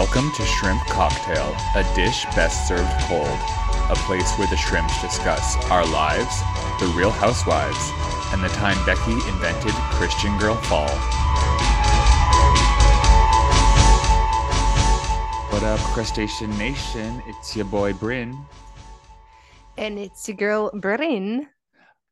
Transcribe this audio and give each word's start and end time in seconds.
Welcome 0.00 0.32
to 0.32 0.46
Shrimp 0.46 0.80
Cocktail, 0.86 1.54
a 1.74 1.84
dish 1.94 2.24
best 2.34 2.66
served 2.66 2.90
cold. 3.00 3.38
A 3.90 3.94
place 4.06 4.32
where 4.38 4.48
the 4.48 4.56
shrimps 4.56 4.98
discuss 5.02 5.62
our 5.66 5.84
lives, 5.84 6.40
the 6.80 6.86
real 6.96 7.10
housewives, 7.10 7.90
and 8.32 8.42
the 8.42 8.48
time 8.48 8.82
Becky 8.86 9.12
invented 9.12 9.74
Christian 9.92 10.38
Girl 10.38 10.54
Fall. 10.54 10.88
What 15.50 15.64
up, 15.64 15.78
Crustacean 15.92 16.56
Nation? 16.56 17.22
It's 17.26 17.54
your 17.54 17.66
boy 17.66 17.92
Bryn. 17.92 18.42
And 19.76 19.98
it's 19.98 20.26
your 20.26 20.38
girl 20.38 20.70
Bryn. 20.72 21.46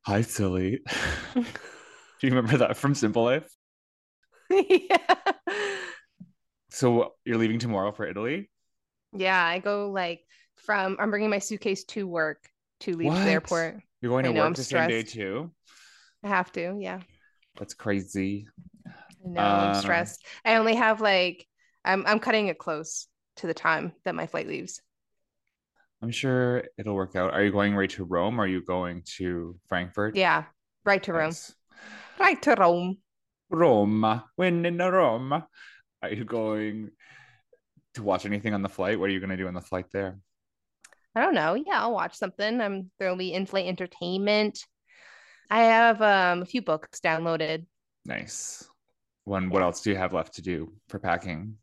Hi, 0.03 0.21
silly. 0.21 0.81
Do 1.35 1.43
you 2.21 2.35
remember 2.35 2.59
that 2.59 2.77
from 2.77 2.95
Simple 2.95 3.25
Life? 3.25 3.49
yeah. 4.51 5.28
So 6.79 7.15
you're 7.25 7.39
leaving 7.39 7.59
tomorrow 7.59 7.91
for 7.91 8.07
Italy? 8.07 8.49
Yeah, 9.13 9.43
I 9.45 9.59
go 9.59 9.91
like 9.91 10.25
from 10.57 10.97
I'm 11.01 11.11
bringing 11.11 11.31
my 11.31 11.41
suitcase 11.41 11.85
to 11.87 12.07
work 12.07 12.49
to 12.81 12.95
leave 12.97 13.07
What? 13.07 13.25
the 13.25 13.31
airport. 13.31 13.81
You're 14.01 14.11
going 14.13 14.25
to 14.25 14.33
know, 14.33 14.41
work 14.41 14.47
I'm 14.47 14.55
the 14.55 14.63
same 14.63 14.87
day 14.87 15.03
stressed. 15.03 15.13
too? 15.13 15.51
I 16.23 16.29
have 16.29 16.53
to, 16.53 16.77
yeah. 16.81 17.01
That's 17.57 17.75
crazy. 17.75 18.47
No, 19.25 19.43
know 19.43 19.59
I'm 19.59 19.73
Uh, 19.73 19.75
stressed. 19.75 20.25
I 20.45 20.57
only 20.57 20.75
have 20.77 21.01
like 21.01 21.47
I'm 21.85 22.05
I'm 22.07 22.21
cutting 22.21 22.49
it 22.49 22.59
close 22.59 23.07
to 23.37 23.47
the 23.47 23.55
time 23.55 23.93
that 24.05 24.15
my 24.15 24.27
flight 24.27 24.49
leaves. 24.49 24.81
I'm 26.03 26.11
sure 26.11 26.65
it'll 26.79 26.95
work 26.95 27.17
out. 27.17 27.33
Are 27.35 27.43
you 27.43 27.51
going 27.51 27.75
right 27.75 27.91
to 27.91 28.05
Rome? 28.05 28.41
Or 28.41 28.45
are 28.45 28.47
you 28.47 28.63
going 28.63 29.03
to 29.17 29.59
Frankfurt? 29.69 30.17
Yeah, 30.17 30.45
right 30.85 31.03
to 31.05 31.13
Rome. 31.13 31.31
Nice. 31.31 31.55
Right 32.19 32.41
to 32.43 32.55
Rome. 32.55 32.99
Roma. 33.51 34.31
When 34.37 34.65
in 34.65 34.79
Rome. 34.79 35.43
Are 36.03 36.13
you 36.13 36.25
going 36.25 36.91
to 37.95 38.03
watch 38.03 38.27
anything 38.27 38.55
on 38.55 38.63
the 38.63 38.69
flight? 38.69 38.99
What 38.99 39.09
are 39.09 39.13
you 39.13 39.21
going 39.21 39.31
to 39.31 39.37
do 39.37 39.49
on 39.49 39.55
the 39.55 39.61
flight 39.61 39.87
there? 39.93 40.19
I 41.15 41.23
don't 41.23 41.35
know. 41.35 41.55
Yeah, 41.55 41.81
I'll 41.81 41.95
watch 41.95 42.17
something. 42.17 42.61
I'm 42.61 42.91
there'll 42.99 43.17
be 43.17 43.33
in-flight 43.33 43.67
entertainment. 43.67 44.61
I 45.51 45.63
have 45.63 46.01
um 46.01 46.43
a 46.43 46.47
few 46.47 46.63
books 46.63 47.01
downloaded. 47.01 47.67
Nice. 48.05 48.69
When 49.25 49.51
what 49.51 49.63
else 49.63 49.83
do 49.83 49.91
you 49.91 49.97
have 49.97 50.13
left 50.13 50.35
to 50.35 50.43
do 50.43 50.73
for 50.89 50.99
packing? 50.99 51.57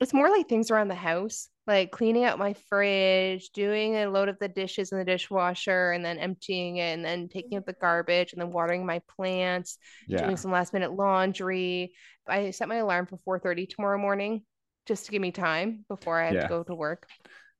It's 0.00 0.14
more 0.14 0.30
like 0.30 0.48
things 0.48 0.70
around 0.70 0.88
the 0.88 0.94
house, 0.94 1.48
like 1.70 1.92
cleaning 1.92 2.24
out 2.24 2.38
my 2.38 2.52
fridge, 2.68 3.50
doing 3.50 3.94
a 3.96 4.06
load 4.10 4.28
of 4.28 4.38
the 4.40 4.48
dishes 4.48 4.90
in 4.90 4.98
the 4.98 5.04
dishwasher, 5.04 5.92
and 5.92 6.04
then 6.04 6.18
emptying 6.18 6.78
it, 6.78 6.94
and 6.94 7.04
then 7.04 7.28
taking 7.28 7.56
out 7.56 7.64
the 7.64 7.72
garbage, 7.74 8.32
and 8.32 8.42
then 8.42 8.50
watering 8.50 8.84
my 8.84 9.00
plants, 9.16 9.78
Yeah. 10.08 10.24
doing 10.24 10.36
some 10.36 10.50
last 10.50 10.72
minute 10.72 10.92
laundry. 10.92 11.94
I 12.26 12.50
set 12.50 12.68
my 12.68 12.76
alarm 12.76 13.06
for 13.06 13.18
4:30 13.18 13.66
tomorrow 13.66 13.98
morning 13.98 14.44
just 14.86 15.06
to 15.06 15.12
give 15.12 15.22
me 15.22 15.30
time 15.30 15.84
before 15.88 16.20
I 16.20 16.26
have 16.26 16.34
Yeah. 16.34 16.42
to 16.42 16.48
go 16.48 16.62
to 16.64 16.74
work. 16.74 17.06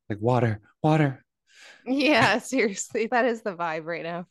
Like 0.09 0.21
water, 0.21 0.61
water. 0.83 1.25
Yeah, 1.87 2.39
seriously, 2.39 3.07
that 3.07 3.25
is 3.25 3.43
the 3.43 3.55
vibe 3.55 3.85
right 3.87 4.03
now. 4.03 4.27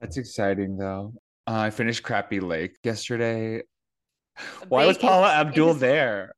That's 0.00 0.16
exciting 0.18 0.76
though. 0.76 1.14
Uh, 1.46 1.58
I 1.58 1.70
finished 1.70 2.02
Crappie 2.02 2.42
Lake 2.42 2.76
yesterday. 2.84 3.62
Why 4.68 4.86
was 4.86 4.98
Paula 4.98 5.32
Abdul 5.32 5.74
there? 5.74 6.34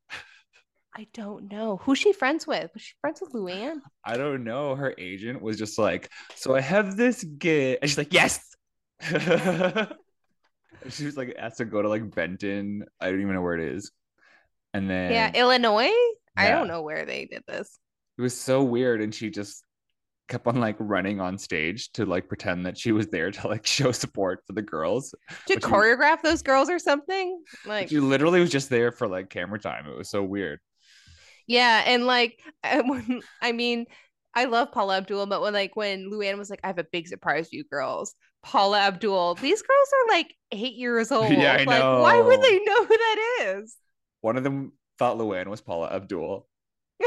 I 0.95 1.07
don't 1.15 1.51
know. 1.51 1.79
Who's 1.83 1.99
she 1.99 2.13
friends 2.13 2.47
with? 2.47 2.71
Was 2.75 2.83
she 2.83 2.95
friends 3.01 3.21
with 3.21 3.33
Luann? 3.33 3.77
I 4.05 4.17
don't 4.17 4.45
know. 4.45 4.75
Her 4.75 4.95
agent 4.99 5.41
was 5.41 5.57
just 5.59 5.79
like, 5.79 6.11
so 6.35 6.55
I 6.55 6.61
have 6.61 6.97
this 6.97 7.25
gig. 7.25 7.79
And 7.81 7.91
she's 7.91 7.99
like, 7.99 8.13
yes. 8.13 8.55
she 10.91 11.05
was 11.07 11.17
like, 11.17 11.35
asked 11.39 11.59
to 11.59 11.65
go 11.65 11.81
to 11.81 11.89
like 11.89 12.15
Benton. 12.15 12.85
I 13.01 13.11
don't 13.11 13.23
even 13.23 13.35
know 13.35 13.41
where 13.41 13.59
it 13.59 13.75
is. 13.75 13.91
And 14.75 14.89
then 14.89 15.13
Yeah, 15.13 15.33
Illinois? 15.35 15.93
I 16.37 16.49
don't 16.49 16.69
know 16.69 16.83
where 16.83 17.05
they 17.05 17.27
did 17.27 17.43
this. 17.47 17.79
it 18.19 18.23
was 18.23 18.39
so 18.39 18.63
weird. 18.63 19.01
And 19.03 19.15
she 19.15 19.31
just 19.31 19.65
kept 20.29 20.47
on 20.47 20.61
like 20.61 20.77
running 20.79 21.21
on 21.21 21.37
stage 21.37 21.91
to 21.93 22.07
like 22.07 22.29
pretend 22.29 22.65
that 22.67 22.79
she 22.79 22.93
was 22.93 23.09
there 23.09 23.31
to 23.31 23.49
like 23.49 23.67
show 23.79 23.93
support 23.93 24.41
for 24.47 24.53
the 24.53 24.63
girls. 24.63 25.15
To 25.49 25.57
choreograph 25.57 26.23
those 26.23 26.43
girls 26.43 26.69
or 26.69 26.79
something? 26.79 27.43
Like 27.67 27.89
She 27.89 28.01
literally 28.01 28.41
was 28.41 28.51
just 28.51 28.69
there 28.69 28.93
for 28.93 29.09
like 29.09 29.31
camera 29.31 29.59
time. 29.59 29.87
It 29.87 29.97
was 29.97 30.11
so 30.11 30.23
weird. 30.23 30.61
Yeah, 31.47 31.83
and 31.87 32.07
like 32.07 32.39
I, 32.63 33.53
mean, 33.53 33.87
I 34.35 34.45
love 34.45 34.73
Paula 34.73 34.99
Abdul, 34.99 35.27
but 35.27 35.43
when 35.43 35.53
like 35.53 35.77
when 35.77 36.11
Luann 36.11 36.39
was 36.39 36.51
like, 36.51 36.61
"I 36.65 36.69
have 36.69 36.79
a 36.79 36.85
big 36.85 37.09
surprise 37.09 37.49
for 37.49 37.57
you 37.57 37.65
girls," 37.65 38.15
Paula 38.43 38.81
Abdul, 38.81 39.35
these 39.37 39.63
girls 39.63 39.89
are 39.93 40.15
like 40.17 40.35
eight 40.53 40.75
years 40.75 41.13
old. 41.13 41.31
Yeah, 41.31 41.55
I 41.55 41.65
like, 41.65 41.83
why 41.83 42.21
would 42.21 42.41
they 42.43 42.59
know 42.65 42.85
who 42.85 42.97
that 42.97 43.43
is? 43.43 43.77
One 44.21 44.37
of 44.37 44.45
them 44.45 44.73
thought 44.99 45.19
Luann 45.19 45.47
was 45.49 45.61
Paula 45.61 45.91
Abdul. 45.91 46.49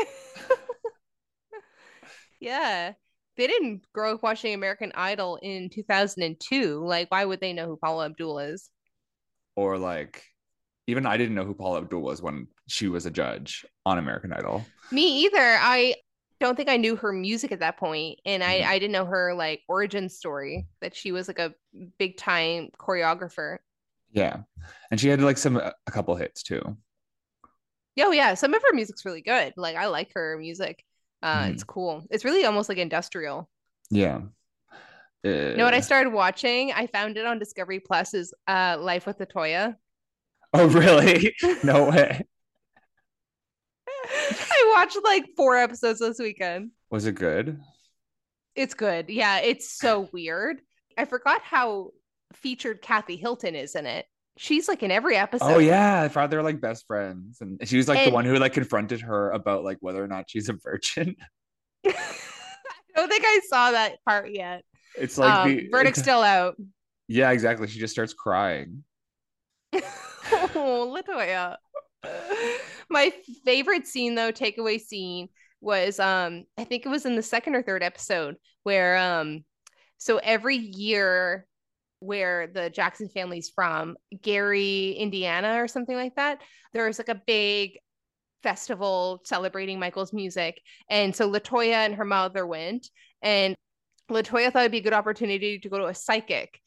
Yeah, 2.40 2.94
they 3.38 3.48
didn't 3.48 3.84
grow 3.94 4.14
up 4.16 4.24
watching 4.24 4.54
American 4.54 4.92
Idol 4.96 5.38
in 5.42 5.70
2002. 5.70 6.86
Like, 6.86 7.12
why 7.12 7.26
would 7.26 7.40
they 7.42 7.54
know 7.54 7.68
who 7.68 7.78
Paula 7.78 8.06
Abdul 8.06 8.40
is? 8.40 8.70
or 9.56 9.78
like 9.78 10.24
even 10.88 11.06
I 11.06 11.18
didn't 11.18 11.36
know 11.36 11.46
who 11.46 11.54
Paula 11.54 11.80
Abdul 11.80 12.02
was 12.02 12.22
when 12.22 12.48
she 12.68 12.88
was 12.88 13.06
a 13.06 13.12
judge 13.12 13.66
on 13.86 13.98
American 13.98 14.34
Idol. 14.34 14.66
Me 14.92 15.24
either. 15.26 15.58
I 15.60 15.96
don't 16.40 16.56
think 16.56 16.70
I 16.70 16.78
knew 16.78 16.96
her 16.98 17.12
music 17.14 17.52
at 17.52 17.60
that 17.60 17.78
point, 17.78 18.20
and 18.26 18.44
I 18.44 18.62
Mhm. 18.62 18.66
I 18.68 18.80
didn't 18.80 18.92
know 18.94 19.06
her 19.06 19.34
like 19.34 19.64
origin 19.68 20.10
story 20.10 20.68
that 20.82 20.96
she 20.96 21.12
was 21.12 21.28
like 21.28 21.40
a 21.40 21.54
big 21.98 22.18
time 22.18 22.70
choreographer. 22.80 23.58
Yeah, 24.12 24.44
and 24.92 25.00
she 25.00 25.10
had 25.10 25.22
like 25.22 25.38
some 25.38 25.58
a 25.58 25.74
couple 25.92 26.16
hits 26.16 26.44
too. 26.44 26.78
Oh 28.00 28.12
yeah, 28.12 28.34
some 28.34 28.54
of 28.54 28.62
her 28.62 28.74
music's 28.74 29.06
really 29.06 29.22
good. 29.22 29.54
Like 29.58 29.76
I 29.76 29.88
like 29.88 30.12
her 30.16 30.38
music. 30.38 30.84
Uh, 31.24 31.50
it's 31.52 31.64
cool. 31.64 32.06
It's 32.12 32.26
really 32.26 32.46
almost 32.46 32.70
like 32.70 32.78
industrial. 32.78 33.50
Yeah. 33.90 34.22
You 35.24 35.56
know 35.58 35.64
what 35.66 35.74
I 35.74 35.78
Uh, 35.78 35.82
started 35.82 36.12
watching? 36.14 36.72
I 36.72 36.86
found 36.88 37.18
it 37.18 37.26
on 37.26 37.40
Discovery 37.40 37.80
Plus 37.80 38.14
is 38.14 38.34
uh 38.48 38.78
Life 38.80 39.08
with 39.08 39.20
La 39.20 39.26
Toya. 39.26 39.76
oh 40.54 40.68
really? 40.70 41.36
No 41.64 41.90
way. 41.90 42.22
I 44.10 44.74
watched 44.76 44.98
like 45.04 45.26
four 45.36 45.58
episodes 45.58 46.00
this 46.00 46.20
weekend. 46.20 46.72
Was 46.90 47.06
it 47.06 47.16
good? 47.16 47.60
It's 48.56 48.74
good. 48.74 49.10
Yeah, 49.10 49.40
it's 49.40 49.78
so 49.78 50.10
weird. 50.14 50.62
I 50.98 51.06
forgot 51.06 51.42
how 51.42 51.92
featured 52.34 52.82
Kathy 52.82 53.18
Hilton 53.18 53.56
is 53.56 53.76
in 53.76 53.86
it. 53.86 54.06
She's 54.38 54.68
like 54.68 54.84
in 54.84 54.92
every 54.92 55.16
episode. 55.16 55.46
Oh 55.46 55.60
yeah, 55.60 56.02
I 56.02 56.08
thought 56.10 56.30
they're 56.30 56.44
like 56.44 56.60
best 56.60 56.86
friends, 56.88 57.40
and 57.40 57.60
she 57.68 57.78
was 57.78 57.88
like 57.88 58.06
the 58.06 58.12
one 58.12 58.26
who 58.26 58.38
like 58.38 58.54
confronted 58.54 59.02
her 59.02 59.32
about 59.32 59.64
like 59.64 59.78
whether 59.80 60.04
or 60.04 60.08
not 60.08 60.26
she's 60.30 60.50
a 60.50 60.54
virgin. 60.54 61.16
I 61.86 61.94
don't 62.96 63.10
think 63.10 63.24
I 63.26 63.40
saw 63.48 63.72
that 63.72 64.04
part 64.06 64.32
yet. 64.32 64.64
It's 64.98 65.18
like 65.18 65.34
um, 65.34 65.50
the 65.50 65.68
verdict's 65.70 66.00
still 66.02 66.22
out. 66.22 66.56
Yeah, 67.08 67.30
exactly. 67.30 67.68
She 67.68 67.78
just 67.78 67.94
starts 67.94 68.16
crying. 68.16 68.84
oh, 69.74 70.92
La 70.92 71.02
Toya. 71.04 71.58
My 72.90 73.14
favorite 73.44 73.88
scene 73.88 74.16
though, 74.16 74.32
takeaway 74.32 74.80
scene 74.80 75.30
was 75.62 76.00
um 76.00 76.46
I 76.58 76.64
think 76.64 76.86
it 76.86 76.90
was 76.90 77.06
in 77.06 77.16
the 77.16 77.24
second 77.24 77.56
or 77.56 77.64
third 77.64 77.84
episode 77.84 78.36
where 78.64 78.98
um 78.98 79.44
so 79.98 80.18
every 80.18 80.58
year 80.58 81.48
where 82.00 82.48
the 82.48 82.70
Jackson 82.70 83.10
family's 83.10 83.50
from, 83.50 83.98
Gary, 84.22 84.92
Indiana 84.92 85.62
or 85.62 85.68
something 85.68 85.96
like 85.96 86.16
that, 86.16 86.42
there's 86.74 87.00
like 87.00 87.10
a 87.10 87.22
big 87.26 87.80
festival 88.44 89.22
celebrating 89.26 89.80
Michael's 89.80 90.14
music. 90.14 90.62
And 90.90 91.16
so 91.16 91.26
La 91.26 91.40
Toya 91.40 91.86
and 91.86 91.96
her 91.96 92.06
mother 92.06 92.46
went 92.46 92.90
and 93.22 93.56
La 94.10 94.22
Toya 94.22 94.52
thought 94.52 94.62
it'd 94.62 94.72
be 94.72 94.78
a 94.78 94.82
good 94.82 94.94
opportunity 94.94 95.58
to 95.58 95.70
go 95.70 95.80
to 95.80 95.88
a 95.88 95.96
psychic 95.96 96.60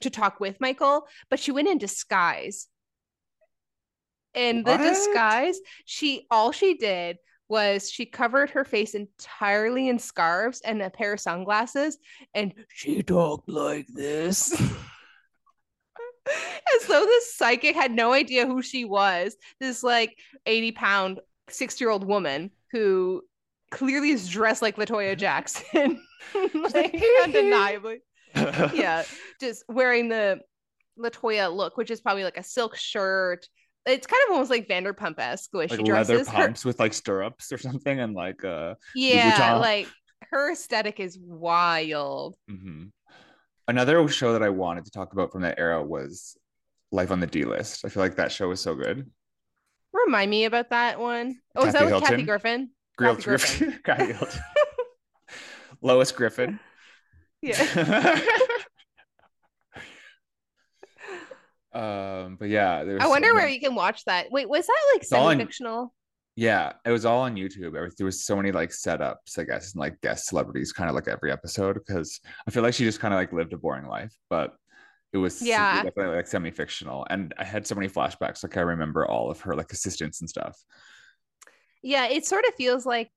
to 0.00 0.10
talk 0.10 0.38
with 0.38 0.60
Michael, 0.60 1.06
but 1.30 1.40
she 1.40 1.52
went 1.52 1.68
in 1.68 1.78
disguise. 1.78 2.66
And 4.34 4.64
the 4.64 4.72
What? 4.72 4.80
disguise, 4.82 5.58
she 5.84 6.26
all 6.30 6.52
she 6.52 6.74
did 6.74 7.18
was 7.48 7.90
she 7.90 8.06
covered 8.06 8.50
her 8.50 8.64
face 8.64 8.94
entirely 8.94 9.88
in 9.88 9.98
scarves 9.98 10.60
and 10.62 10.80
a 10.82 10.90
pair 10.90 11.12
of 11.14 11.20
sunglasses, 11.20 11.98
and 12.34 12.54
she 12.68 13.02
talked 13.02 13.48
like 13.48 13.86
this. 13.88 14.52
As 16.26 16.86
though 16.86 17.04
the 17.04 17.20
psychic 17.32 17.74
had 17.76 17.92
no 17.92 18.12
idea 18.12 18.46
who 18.46 18.62
she 18.62 18.84
was. 18.84 19.36
This 19.60 19.82
like 19.82 20.16
80 20.46 20.72
pound, 20.72 21.20
six 21.48 21.80
year 21.80 21.90
old 21.90 22.04
woman 22.06 22.50
who 22.72 23.22
clearly 23.70 24.10
is 24.10 24.28
dressed 24.28 24.62
like 24.62 24.78
La 24.78 24.84
Toya 24.84 25.16
Jackson. 25.16 26.00
like 26.74 26.96
undeniably 27.22 28.00
yeah, 28.72 29.04
just 29.40 29.64
wearing 29.68 30.08
the 30.08 30.40
La 30.96 31.08
Toya 31.10 31.54
look, 31.54 31.76
which 31.76 31.90
is 31.90 32.00
probably 32.00 32.24
like 32.24 32.36
a 32.38 32.42
silk 32.42 32.76
shirt. 32.76 33.48
It's 33.86 34.06
kind 34.06 34.22
of 34.26 34.32
almost 34.32 34.50
like 34.50 34.66
Vanderpump 34.66 35.18
esque 35.18 35.50
the 35.50 35.58
way 35.58 35.66
like 35.66 35.78
she 35.78 35.84
leather 35.84 36.14
dresses. 36.14 36.28
Her, 36.28 36.44
pumps 36.44 36.64
with 36.64 36.80
like 36.80 36.94
stirrups 36.94 37.52
or 37.52 37.58
something, 37.58 38.00
and 38.00 38.14
like 38.14 38.44
uh. 38.44 38.74
yeah, 38.94 39.56
like 39.56 39.88
her 40.30 40.52
aesthetic 40.52 41.00
is 41.00 41.18
wild. 41.18 42.36
mhm. 42.50 42.90
Another 43.66 44.06
show 44.08 44.34
that 44.34 44.42
I 44.42 44.50
wanted 44.50 44.84
to 44.84 44.90
talk 44.90 45.12
about 45.12 45.32
from 45.32 45.42
that 45.42 45.58
era 45.58 45.82
was 45.82 46.36
Life 46.92 47.10
on 47.10 47.20
the 47.20 47.26
D 47.26 47.44
List. 47.44 47.84
I 47.84 47.88
feel 47.88 48.02
like 48.02 48.16
that 48.16 48.30
show 48.30 48.48
was 48.48 48.60
so 48.60 48.74
good. 48.74 49.10
Remind 49.92 50.30
me 50.30 50.44
about 50.44 50.70
that 50.70 50.98
one. 50.98 51.36
Oh, 51.56 51.66
is 51.66 51.72
that 51.72 51.84
with 51.84 51.92
Kathy 51.92 52.06
Hilton? 52.06 52.24
Griffin? 52.26 52.70
Kathy 52.98 53.22
Griffin. 53.22 53.58
Griffin. 53.58 53.80
Kathy 53.84 54.12
Hilton. 54.12 54.40
Lois 55.82 56.12
Griffin. 56.12 56.60
Yeah. 57.42 58.20
um, 62.24 62.36
but 62.38 62.48
yeah, 62.48 62.84
there's 62.84 63.02
I 63.02 63.06
wonder 63.06 63.28
so 63.28 63.34
where 63.34 63.42
many- 63.44 63.54
you 63.54 63.60
can 63.60 63.74
watch 63.74 64.04
that. 64.04 64.30
Wait, 64.30 64.48
was 64.48 64.66
that 64.66 64.82
like 64.94 65.04
semi-fictional? 65.04 65.94
Yeah, 66.36 66.72
it 66.84 66.90
was 66.90 67.04
all 67.04 67.20
on 67.20 67.36
YouTube. 67.36 67.72
There 67.72 67.84
was, 67.84 67.94
there 67.94 68.04
was 68.06 68.24
so 68.24 68.34
many 68.34 68.50
like 68.50 68.70
setups, 68.70 69.38
I 69.38 69.44
guess, 69.44 69.72
and 69.72 69.80
like 69.80 70.00
guest 70.00 70.26
celebrities, 70.26 70.72
kind 70.72 70.88
of 70.90 70.96
like 70.96 71.06
every 71.06 71.30
episode. 71.30 71.74
Because 71.74 72.20
I 72.46 72.50
feel 72.50 72.62
like 72.64 72.74
she 72.74 72.84
just 72.84 72.98
kind 72.98 73.14
of 73.14 73.18
like 73.18 73.32
lived 73.32 73.52
a 73.52 73.56
boring 73.58 73.86
life, 73.86 74.12
but 74.28 74.52
it 75.12 75.18
was 75.18 75.36
it 75.40 75.44
was 75.44 75.48
Yeah. 75.48 75.82
definitely 75.84 76.16
like 76.16 76.26
semi-fictional. 76.26 77.06
And 77.08 77.32
I 77.38 77.44
had 77.44 77.66
so 77.66 77.76
many 77.76 77.88
flashbacks. 77.88 78.42
Like 78.42 78.56
I 78.56 78.62
remember 78.62 79.06
all 79.06 79.30
of 79.30 79.40
her 79.42 79.54
like 79.54 79.72
assistants 79.72 80.20
and 80.22 80.28
stuff. 80.28 80.58
Yeah, 81.82 82.06
it 82.08 82.26
sort 82.26 82.44
of 82.46 82.54
feels 82.56 82.84
like 82.86 83.10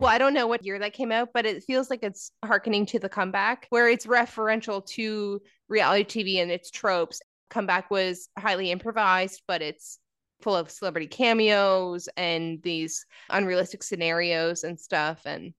well, 0.00 0.10
I 0.10 0.18
don't 0.18 0.34
know 0.34 0.48
what 0.48 0.64
year 0.64 0.78
that 0.80 0.92
came 0.92 1.12
out, 1.12 1.28
but 1.32 1.46
it 1.46 1.62
feels 1.62 1.88
like 1.88 2.02
it's 2.02 2.32
harkening 2.44 2.84
to 2.86 2.98
the 2.98 3.08
comeback, 3.08 3.66
where 3.70 3.88
it's 3.88 4.06
referential 4.06 4.84
to 4.86 5.40
reality 5.68 6.22
TV 6.22 6.42
and 6.42 6.50
its 6.50 6.70
tropes. 6.70 7.20
Comeback 7.50 7.90
was 7.90 8.28
highly 8.38 8.70
improvised, 8.70 9.42
but 9.46 9.62
it's 9.62 9.98
full 10.42 10.56
of 10.56 10.70
celebrity 10.70 11.06
cameos 11.06 12.08
and 12.16 12.62
these 12.62 13.06
unrealistic 13.30 13.82
scenarios 13.82 14.64
and 14.64 14.78
stuff. 14.78 15.22
And 15.24 15.54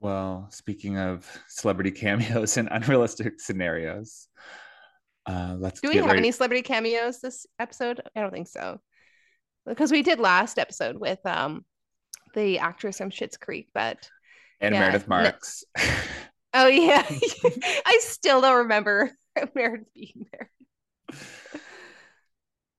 Well, 0.00 0.48
speaking 0.50 0.98
of 0.98 1.28
celebrity 1.48 1.90
cameos 2.04 2.56
and 2.56 2.68
unrealistic 2.70 3.40
scenarios, 3.40 4.28
uh, 5.26 5.56
let's 5.58 5.80
do 5.80 5.88
we 5.88 5.96
have 5.96 6.06
ready. 6.06 6.18
any 6.18 6.32
celebrity 6.32 6.62
cameos 6.62 7.20
this 7.20 7.46
episode? 7.58 8.00
I 8.14 8.20
don't 8.20 8.32
think 8.32 8.48
so. 8.48 8.80
Because 9.66 9.90
we 9.90 10.02
did 10.02 10.20
last 10.20 10.58
episode 10.58 10.96
with 10.96 11.24
um 11.24 11.64
the 12.34 12.58
actress 12.58 12.98
from 12.98 13.10
Schitt's 13.10 13.38
Creek, 13.38 13.68
but 13.72 14.08
and 14.60 14.74
yeah, 14.74 14.80
Meredith 14.80 15.08
no- 15.08 15.16
Marks. 15.16 15.64
oh 16.54 16.66
yeah. 16.66 17.04
I 17.86 17.98
still 18.02 18.40
don't 18.42 18.58
remember 18.58 19.10
Meredith 19.54 19.92
being 19.94 20.26
there. 20.32 20.50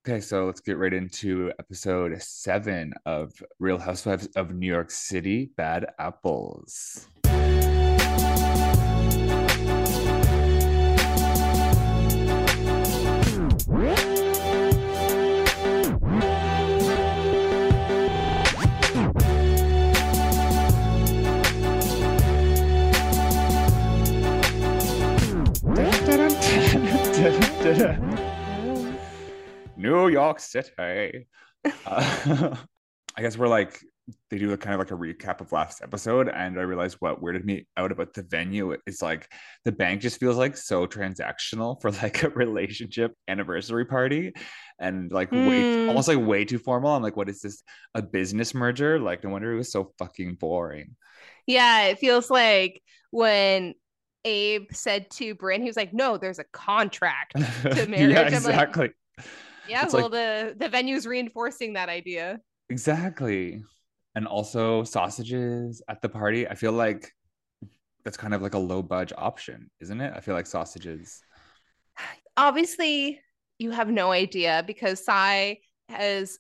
Okay, 0.08 0.22
so 0.22 0.46
let's 0.46 0.60
get 0.60 0.78
right 0.78 0.94
into 0.94 1.52
episode 1.58 2.22
seven 2.22 2.94
of 3.08 3.32
Real 3.60 3.80
Housewives 3.80 4.28
of 4.36 4.54
New 4.54 4.68
York 4.68 4.92
City 4.92 5.50
Bad 5.58 5.88
Apples. 5.98 7.08
New 29.78 30.08
York 30.10 30.40
City. 30.40 31.28
Uh, 31.84 32.56
I 33.18 33.22
guess 33.22 33.38
we're 33.38 33.48
like 33.48 33.80
they 34.30 34.38
do 34.38 34.54
a 34.54 34.58
kind 34.58 34.76
of 34.76 34.80
like 34.80 34.92
a 34.92 34.94
recap 34.94 35.42
of 35.42 35.52
last 35.52 35.82
episode, 35.82 36.30
and 36.30 36.60
I 36.60 36.62
realized 36.62 36.98
what 37.00 37.24
weirded 37.24 37.44
me 37.44 37.66
out 37.76 37.92
about 37.92 38.14
the 38.14 38.22
venue 38.22 38.78
is 38.86 39.02
like 39.02 39.28
the 39.64 39.72
bank 39.72 40.02
just 40.02 40.20
feels 40.20 40.38
like 40.38 40.56
so 40.56 40.86
transactional 40.86 41.82
for 41.82 41.90
like 41.90 42.22
a 42.22 42.30
relationship 42.30 43.14
anniversary 43.28 43.86
party, 43.86 44.34
and 44.78 45.12
like 45.12 45.32
way 45.32 45.64
Hmm. 45.64 45.90
almost 45.90 46.08
like 46.08 46.20
way 46.20 46.46
too 46.46 46.60
formal. 46.60 46.92
I'm 46.92 47.02
like, 47.02 47.18
what 47.18 47.30
is 47.30 47.42
this? 47.42 47.64
A 47.96 48.04
business 48.04 48.54
merger? 48.54 49.00
Like, 49.00 49.24
no 49.24 49.32
wonder 49.32 49.52
it 49.52 49.58
was 49.58 49.72
so 49.72 49.92
fucking 49.98 50.36
boring. 50.36 50.96
Yeah, 51.48 51.86
it 51.86 51.98
feels 51.98 52.30
like 52.30 52.84
when 53.10 53.74
Abe 54.26 54.68
said 54.72 55.10
to 55.12 55.34
Brynn, 55.36 55.62
he 55.62 55.68
was 55.68 55.78
like, 55.78 55.94
"No, 55.94 56.18
there's 56.18 56.40
a 56.40 56.44
contract." 56.52 57.34
To 57.64 57.88
marriage, 57.88 58.12
yeah, 58.12 58.20
I'm 58.22 58.24
like- 58.26 58.34
exactly. 58.34 58.90
Yeah, 59.68 59.84
It's 59.86 59.94
well, 59.94 60.04
like- 60.04 60.12
the 60.12 60.56
the 60.58 60.70
venue's 60.70 61.08
reinforcing 61.08 61.74
that 61.74 61.88
idea. 61.90 62.40
Exactly. 62.70 63.64
And 64.16 64.28
also 64.28 64.84
sausages 64.84 65.82
at 65.90 66.02
the 66.02 66.10
party. 66.10 66.48
I 66.48 66.56
feel 66.56 66.72
like 66.72 67.12
that's 68.04 68.18
kind 68.18 68.34
of 68.34 68.42
like 68.42 68.54
a 68.54 68.60
low 68.60 68.82
budge 68.82 69.12
option, 69.18 69.70
isn't 69.82 70.00
it? 70.02 70.14
I 70.16 70.20
feel 70.22 70.36
like 70.36 70.48
sausages. 70.48 71.22
Obviously, 72.38 73.22
you 73.60 73.72
have 73.72 73.90
no 73.90 74.12
idea 74.12 74.64
because 74.68 75.04
Sai 75.04 75.60
has 75.90 76.38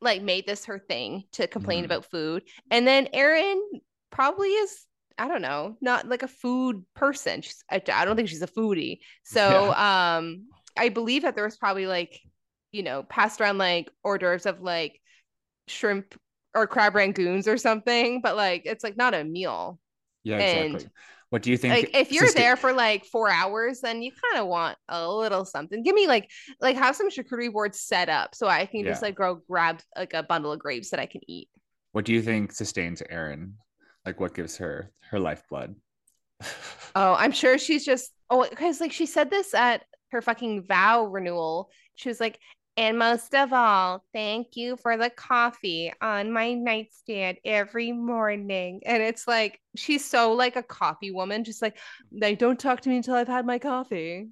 like 0.00 0.22
made 0.22 0.46
this 0.46 0.64
her 0.66 0.78
thing 0.78 1.24
to 1.32 1.46
complain 1.46 1.82
Mhm. 1.82 1.86
about 1.86 2.04
food, 2.06 2.42
and 2.70 2.86
then 2.86 3.08
Erin 3.12 3.62
probably 4.10 4.48
is. 4.48 4.86
I 5.18 5.28
don't 5.28 5.42
know, 5.42 5.76
not 5.80 6.08
like 6.08 6.22
a 6.22 6.28
food 6.28 6.84
person. 6.94 7.42
She's, 7.42 7.62
I, 7.70 7.82
I 7.92 8.04
don't 8.04 8.16
think 8.16 8.28
she's 8.28 8.42
a 8.42 8.46
foodie. 8.46 8.98
So, 9.24 9.72
um, 9.74 10.46
I 10.76 10.88
believe 10.88 11.22
that 11.22 11.34
there 11.34 11.44
was 11.44 11.56
probably 11.56 11.86
like, 11.86 12.20
you 12.72 12.82
know, 12.82 13.02
passed 13.02 13.40
around 13.40 13.58
like 13.58 13.90
hors 14.04 14.18
d'oeuvres 14.18 14.46
of 14.46 14.62
like 14.62 15.00
shrimp 15.68 16.14
or 16.54 16.66
crab 16.66 16.94
rangoons 16.94 17.46
or 17.46 17.58
something, 17.58 18.20
but 18.22 18.36
like 18.36 18.62
it's 18.64 18.84
like 18.84 18.96
not 18.96 19.14
a 19.14 19.24
meal. 19.24 19.78
Yeah, 20.22 20.38
And, 20.38 20.74
exactly. 20.74 20.90
What 21.30 21.42
do 21.42 21.50
you 21.52 21.56
think? 21.56 21.74
Like 21.74 21.96
if 21.96 22.10
you're 22.10 22.26
Sister- 22.26 22.40
there 22.40 22.56
for 22.56 22.72
like 22.72 23.04
four 23.04 23.30
hours, 23.30 23.80
then 23.80 24.02
you 24.02 24.10
kind 24.10 24.42
of 24.42 24.48
want 24.48 24.76
a 24.88 25.08
little 25.08 25.44
something. 25.44 25.82
Give 25.84 25.94
me 25.94 26.08
like 26.08 26.28
like 26.60 26.76
have 26.76 26.96
some 26.96 27.08
charcuterie 27.08 27.52
boards 27.52 27.80
set 27.80 28.08
up 28.08 28.34
so 28.34 28.48
I 28.48 28.66
can 28.66 28.84
just 28.84 29.00
like 29.00 29.14
go 29.14 29.40
grab 29.48 29.80
like 29.96 30.12
a 30.12 30.24
bundle 30.24 30.52
of 30.52 30.58
grapes 30.58 30.90
that 30.90 30.98
I 30.98 31.06
can 31.06 31.20
eat. 31.28 31.48
What 31.92 32.04
do 32.04 32.12
you 32.12 32.20
think 32.20 32.50
sustains 32.50 33.00
Erin? 33.08 33.54
Like 34.04 34.20
what 34.20 34.34
gives 34.34 34.56
her 34.58 34.92
her 35.10 35.18
lifeblood? 35.18 35.76
Oh, 36.96 37.14
I'm 37.14 37.30
sure 37.30 37.56
she's 37.56 37.84
just 37.84 38.10
oh 38.30 38.48
because 38.48 38.80
like 38.80 38.92
she 38.92 39.06
said 39.06 39.30
this 39.30 39.54
at 39.54 39.84
her 40.10 40.20
fucking 40.20 40.64
vow 40.66 41.04
renewal. 41.06 41.70
She 41.94 42.08
was 42.08 42.18
like, 42.18 42.38
and 42.76 42.98
most 42.98 43.34
of 43.34 43.52
all, 43.52 44.04
thank 44.12 44.56
you 44.56 44.76
for 44.76 44.96
the 44.96 45.10
coffee 45.10 45.92
on 46.00 46.32
my 46.32 46.54
nightstand 46.54 47.38
every 47.44 47.92
morning. 47.92 48.80
And 48.86 49.02
it's 49.02 49.28
like 49.28 49.60
she's 49.76 50.04
so 50.04 50.32
like 50.32 50.56
a 50.56 50.62
coffee 50.62 51.10
woman, 51.12 51.44
just 51.44 51.62
like 51.62 51.78
like 52.12 52.38
don't 52.38 52.58
talk 52.58 52.80
to 52.80 52.88
me 52.88 52.96
until 52.96 53.14
I've 53.14 53.28
had 53.28 53.46
my 53.46 53.58
coffee. 53.58 54.28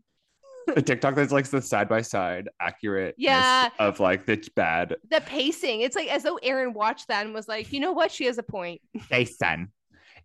The 0.75 0.83
TikTok 0.83 1.15
that's 1.15 1.33
like 1.33 1.47
the 1.47 1.63
side 1.63 1.89
by 1.89 2.03
side 2.03 2.49
accurate 2.61 3.15
Yeah. 3.19 3.71
of 3.79 4.01
like 4.01 4.27
the 4.27 4.37
bad 4.55 4.97
The 5.11 5.21
pacing, 5.21 5.81
it's 5.81 5.97
like 5.97 6.09
as 6.09 6.23
though 6.23 6.39
Erin 6.43 6.73
watched 6.73 7.09
that 7.09 7.25
and 7.25 7.35
was 7.35 7.49
like, 7.49 7.73
you 7.73 7.81
know 7.81 7.93
what? 7.93 8.11
She 8.13 8.27
has 8.27 8.39
a 8.39 8.43
point. 8.43 8.81
Jason, 9.11 9.73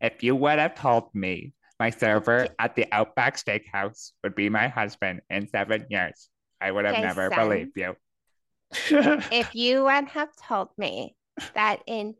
if 0.01 0.23
you 0.23 0.35
would 0.35 0.59
have 0.59 0.75
told 0.75 1.13
me 1.13 1.53
my 1.79 1.89
server 1.89 2.47
at 2.59 2.75
the 2.75 2.85
Outback 2.91 3.38
Steakhouse 3.38 4.12
would 4.23 4.35
be 4.35 4.50
my 4.50 4.67
husband 4.67 5.21
in 5.29 5.47
seven 5.47 5.85
years, 5.89 6.29
I 6.62 6.71
would 6.71 6.85
have 6.85 7.00
never 7.00 7.29
believed 7.29 7.71
you. 7.75 7.95
If 9.31 9.53
you 9.53 9.83
would 9.83 10.05
have 10.09 10.29
told 10.35 10.69
me 10.77 11.15
that 11.53 11.81
in 11.85 12.15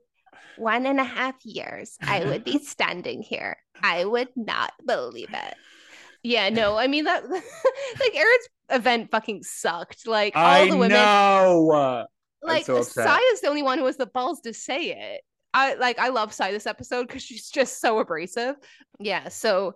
one 0.58 0.86
and 0.86 1.00
a 1.00 1.04
half 1.04 1.36
years 1.44 1.98
I 2.02 2.26
would 2.26 2.44
be 2.44 2.60
standing 2.64 3.22
here, 3.22 3.58
I 3.82 4.06
would 4.06 4.30
not 4.36 4.72
believe 4.86 5.30
it. 5.34 5.56
Yeah, 6.24 6.50
no, 6.50 6.78
I 6.78 6.88
mean 6.88 7.04
that 7.04 7.30
like 7.30 8.16
Erin's 8.16 8.48
event 8.70 9.12
fucking 9.12 9.44
sucked. 9.44 10.08
Like 10.08 10.36
all 10.36 10.46
I 10.46 10.70
the 10.70 10.78
women 10.78 10.92
know. 10.92 12.06
like 12.42 12.66
so. 12.66 12.82
Sai's 12.82 13.42
the 13.42 13.48
only 13.48 13.64
one 13.64 13.78
who 13.78 13.86
has 13.86 13.98
the 13.98 14.06
balls 14.06 14.40
to 14.42 14.54
say 14.54 14.92
it. 14.92 15.22
I 15.54 15.76
like 15.76 16.00
I 16.00 16.10
love 16.10 16.34
Sai 16.34 16.52
this 16.52 16.66
episode 16.66 17.08
because 17.08 17.24
she's 17.24 17.50
just 17.50 17.80
so 17.80 18.00
abrasive. 18.00 18.56
Yeah. 19.00 19.28
So 19.30 19.76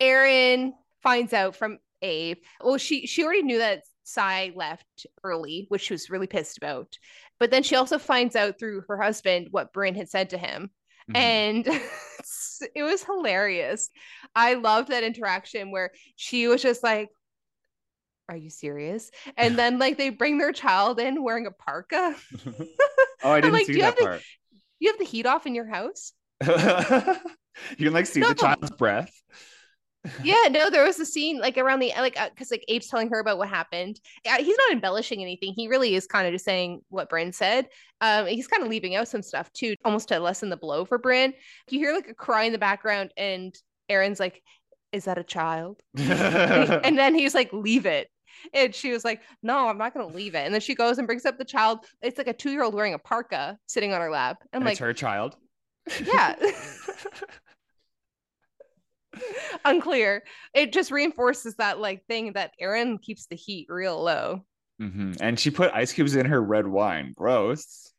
Erin 0.00 0.72
finds 1.02 1.32
out 1.32 1.56
from 1.56 1.78
Abe. 2.00 2.38
Well, 2.62 2.78
she 2.78 3.06
she 3.06 3.22
already 3.24 3.42
knew 3.42 3.58
that 3.58 3.82
Sai 4.04 4.52
left 4.56 5.06
early, 5.22 5.66
which 5.68 5.82
she 5.82 5.94
was 5.94 6.10
really 6.10 6.26
pissed 6.26 6.56
about. 6.56 6.96
But 7.38 7.50
then 7.50 7.62
she 7.62 7.76
also 7.76 7.98
finds 7.98 8.34
out 8.34 8.58
through 8.58 8.84
her 8.88 9.00
husband 9.00 9.48
what 9.50 9.72
Brynn 9.72 9.96
had 9.96 10.08
said 10.08 10.30
to 10.30 10.38
him. 10.38 10.70
Mhm. 11.12 11.16
And 11.16 11.66
it 12.74 12.82
was 12.82 13.02
hilarious. 13.04 13.90
I 14.34 14.54
loved 14.54 14.88
that 14.88 15.04
interaction 15.04 15.70
where 15.70 15.90
she 16.16 16.48
was 16.48 16.62
just 16.62 16.82
like, 16.82 17.10
Are 18.28 18.36
you 18.36 18.50
serious? 18.50 19.10
And 19.36 19.56
then 19.58 19.78
like 19.78 19.98
they 19.98 20.10
bring 20.10 20.38
their 20.38 20.52
child 20.52 21.00
in 21.00 21.22
wearing 21.22 21.46
a 21.46 21.50
parka. 21.50 22.16
oh, 23.22 23.30
I 23.30 23.40
didn't 23.40 23.54
like, 23.54 23.66
see 23.66 23.80
that 23.80 23.98
part. 23.98 24.22
You 24.78 24.90
have 24.90 24.98
the 24.98 25.04
heat 25.04 25.26
off 25.26 25.46
in 25.46 25.54
your 25.54 25.66
house? 25.66 26.12
you 26.44 26.50
can 26.50 27.92
like 27.92 28.06
see 28.06 28.20
the 28.20 28.34
child's 28.34 28.70
breath. 28.70 29.12
Yeah, 30.24 30.48
no, 30.50 30.68
there 30.68 30.84
was 30.84 30.98
a 30.98 31.06
scene 31.06 31.38
like 31.38 31.56
around 31.58 31.78
the 31.78 31.92
like 31.98 32.18
because 32.30 32.50
like 32.50 32.64
Abe's 32.68 32.88
telling 32.88 33.08
her 33.10 33.20
about 33.20 33.38
what 33.38 33.48
happened. 33.48 34.00
Uh, 34.28 34.38
He's 34.38 34.56
not 34.56 34.72
embellishing 34.72 35.22
anything. 35.22 35.52
He 35.54 35.68
really 35.68 35.94
is 35.94 36.06
kind 36.06 36.26
of 36.26 36.32
just 36.32 36.44
saying 36.44 36.80
what 36.88 37.08
Brynn 37.08 37.32
said. 37.32 37.68
Um, 38.00 38.26
he's 38.26 38.48
kind 38.48 38.62
of 38.64 38.68
leaving 38.68 38.96
out 38.96 39.08
some 39.08 39.22
stuff 39.22 39.52
too, 39.52 39.76
almost 39.84 40.08
to 40.08 40.18
lessen 40.18 40.48
the 40.50 40.56
blow 40.56 40.84
for 40.84 40.98
Brynn. 40.98 41.34
You 41.70 41.78
hear 41.78 41.94
like 41.94 42.08
a 42.08 42.14
cry 42.14 42.44
in 42.44 42.52
the 42.52 42.58
background, 42.58 43.12
and 43.16 43.54
Erin's 43.88 44.18
like, 44.18 44.42
"Is 44.90 45.04
that 45.04 45.18
a 45.18 45.24
child?" 45.24 45.80
and 45.96 46.98
then 46.98 47.14
he's 47.14 47.34
like, 47.34 47.52
"Leave 47.52 47.86
it." 47.86 48.08
And 48.54 48.74
she 48.74 48.90
was 48.90 49.04
like, 49.04 49.20
No, 49.42 49.68
I'm 49.68 49.78
not 49.78 49.94
gonna 49.94 50.08
leave 50.08 50.34
it. 50.34 50.44
And 50.44 50.52
then 50.52 50.60
she 50.60 50.74
goes 50.74 50.98
and 50.98 51.06
brings 51.06 51.24
up 51.24 51.38
the 51.38 51.44
child. 51.44 51.80
It's 52.00 52.18
like 52.18 52.26
a 52.26 52.32
two-year-old 52.32 52.74
wearing 52.74 52.94
a 52.94 52.98
parka 52.98 53.56
sitting 53.66 53.92
on 53.92 54.00
her 54.00 54.10
lap. 54.10 54.38
I'm 54.52 54.62
And 54.62 54.64
like, 54.64 54.72
it's 54.72 54.80
her 54.80 54.92
child. 54.92 55.36
Yeah. 56.04 56.34
Unclear. 59.64 60.22
It 60.54 60.72
just 60.72 60.90
reinforces 60.90 61.56
that 61.56 61.78
like 61.78 62.06
thing 62.06 62.32
that 62.34 62.52
erin 62.58 62.98
keeps 62.98 63.26
the 63.26 63.36
heat 63.36 63.66
real 63.68 64.02
low. 64.02 64.44
hmm 64.78 65.12
And 65.20 65.38
she 65.38 65.50
put 65.50 65.72
ice 65.74 65.92
cubes 65.92 66.16
in 66.16 66.26
her 66.26 66.42
red 66.42 66.66
wine. 66.66 67.12
Gross. 67.16 67.92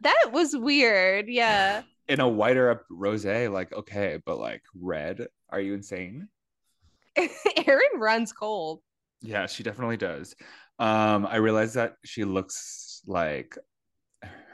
That 0.00 0.30
was 0.32 0.56
weird. 0.56 1.28
Yeah. 1.28 1.82
In 2.08 2.18
a 2.20 2.28
whiter 2.28 2.68
up 2.70 2.82
rosé, 2.90 3.50
like 3.50 3.72
okay, 3.72 4.18
but 4.26 4.38
like 4.38 4.62
red. 4.74 5.28
Are 5.50 5.60
you 5.60 5.74
insane? 5.74 6.28
erin 7.16 7.98
runs 7.98 8.32
cold. 8.32 8.80
Yeah, 9.20 9.46
she 9.46 9.62
definitely 9.62 9.96
does. 9.96 10.34
Um, 10.78 11.26
I 11.26 11.36
realized 11.36 11.74
that 11.76 11.94
she 12.04 12.24
looks 12.24 13.02
like 13.06 13.56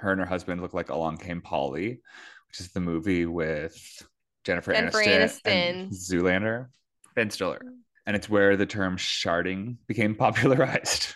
her 0.00 0.12
and 0.12 0.20
her 0.20 0.26
husband 0.26 0.60
look 0.60 0.74
like 0.74 0.90
Along 0.90 1.16
Came 1.16 1.40
Polly, 1.40 2.00
which 2.48 2.60
is 2.60 2.68
the 2.72 2.80
movie 2.80 3.26
with 3.26 4.06
Jennifer, 4.48 4.72
Jennifer 4.72 4.98
Aniston, 4.98 5.20
Aniston. 5.20 5.40
and 5.44 5.92
Zoolander, 5.92 6.68
Ben 7.14 7.28
Stiller, 7.28 7.60
and 8.06 8.16
it's 8.16 8.30
where 8.30 8.56
the 8.56 8.64
term 8.64 8.96
sharting 8.96 9.76
became 9.86 10.14
popularized. 10.24 11.14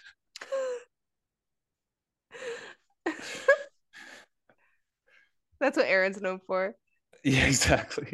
That's 5.60 5.78
what 5.78 5.86
Erin's 5.86 6.20
known 6.20 6.40
for. 6.46 6.74
yeah, 7.24 7.46
exactly. 7.46 8.12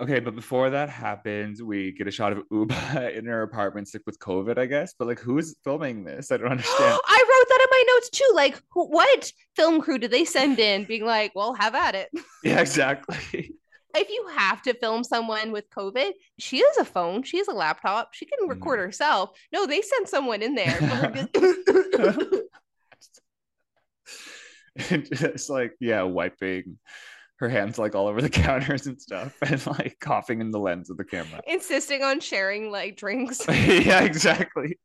Okay, 0.00 0.18
but 0.18 0.34
before 0.34 0.70
that 0.70 0.88
happens, 0.88 1.62
we 1.62 1.92
get 1.92 2.08
a 2.08 2.10
shot 2.10 2.32
of 2.32 2.42
Ubah 2.52 3.14
in 3.16 3.24
her 3.26 3.42
apartment, 3.42 3.86
sick 3.86 4.02
with 4.04 4.18
COVID, 4.18 4.58
I 4.58 4.66
guess. 4.66 4.94
But 4.98 5.06
like, 5.06 5.20
who's 5.20 5.54
filming 5.62 6.02
this? 6.02 6.32
I 6.32 6.38
don't 6.38 6.50
understand. 6.50 6.98
I 7.06 7.24
wrote 7.30 7.48
that 7.48 7.60
in 7.62 7.68
my 7.70 7.84
notes 7.94 8.10
too. 8.10 8.30
Like, 8.34 8.56
wh- 8.70 8.90
what 8.90 9.32
film 9.54 9.80
crew 9.80 9.98
did 9.98 10.10
they 10.10 10.24
send 10.24 10.58
in 10.58 10.86
being 10.86 11.04
like, 11.04 11.30
well, 11.36 11.54
have 11.54 11.76
at 11.76 11.94
it? 11.94 12.08
yeah, 12.42 12.60
exactly. 12.60 13.54
If 13.98 14.08
you 14.10 14.28
have 14.36 14.62
to 14.62 14.74
film 14.74 15.02
someone 15.04 15.50
with 15.52 15.68
COVID, 15.70 16.12
she 16.38 16.58
has 16.58 16.76
a 16.78 16.84
phone, 16.84 17.22
she 17.24 17.38
has 17.38 17.48
a 17.48 17.52
laptop, 17.52 18.14
she 18.14 18.26
can 18.26 18.48
record 18.48 18.78
Mm. 18.78 18.82
herself. 18.84 19.30
No, 19.52 19.66
they 19.66 19.82
sent 19.82 20.08
someone 20.08 20.40
in 20.42 20.54
there. 20.54 20.70
for 20.70 20.84
her 20.86 21.10
to- 21.34 22.44
and 24.90 25.08
just 25.12 25.50
like 25.50 25.72
yeah 25.80 26.02
wiping 26.02 26.78
her 27.38 27.48
hands 27.48 27.78
like 27.78 27.94
all 27.94 28.06
over 28.06 28.22
the 28.22 28.30
counters 28.44 28.86
and 28.86 29.00
stuff 29.00 29.36
and 29.42 29.64
like 29.66 29.96
coughing 30.00 30.40
in 30.40 30.50
the 30.50 30.58
lens 30.58 30.88
of 30.90 30.96
the 30.96 31.04
camera 31.04 31.40
insisting 31.46 32.02
on 32.02 32.20
sharing 32.20 32.70
like 32.70 32.96
drinks. 32.96 33.44
yeah 33.48 34.02
exactly 34.04 34.78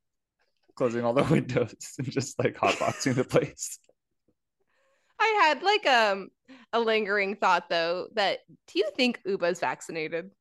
closing 0.75 1.03
all 1.05 1.13
the 1.13 1.23
windows 1.25 1.75
and 1.99 2.09
just 2.11 2.37
like 2.39 2.55
hotboxing 2.57 3.13
the 3.15 3.23
place 3.23 3.77
I 5.19 5.39
had 5.43 5.61
like 5.61 5.85
um 5.85 6.29
a 6.71 6.79
lingering 6.79 7.35
thought 7.35 7.69
though 7.69 8.07
that 8.15 8.39
do 8.67 8.79
you 8.79 8.89
think 8.95 9.21
Ubah's 9.27 9.59
vaccinated? 9.59 10.31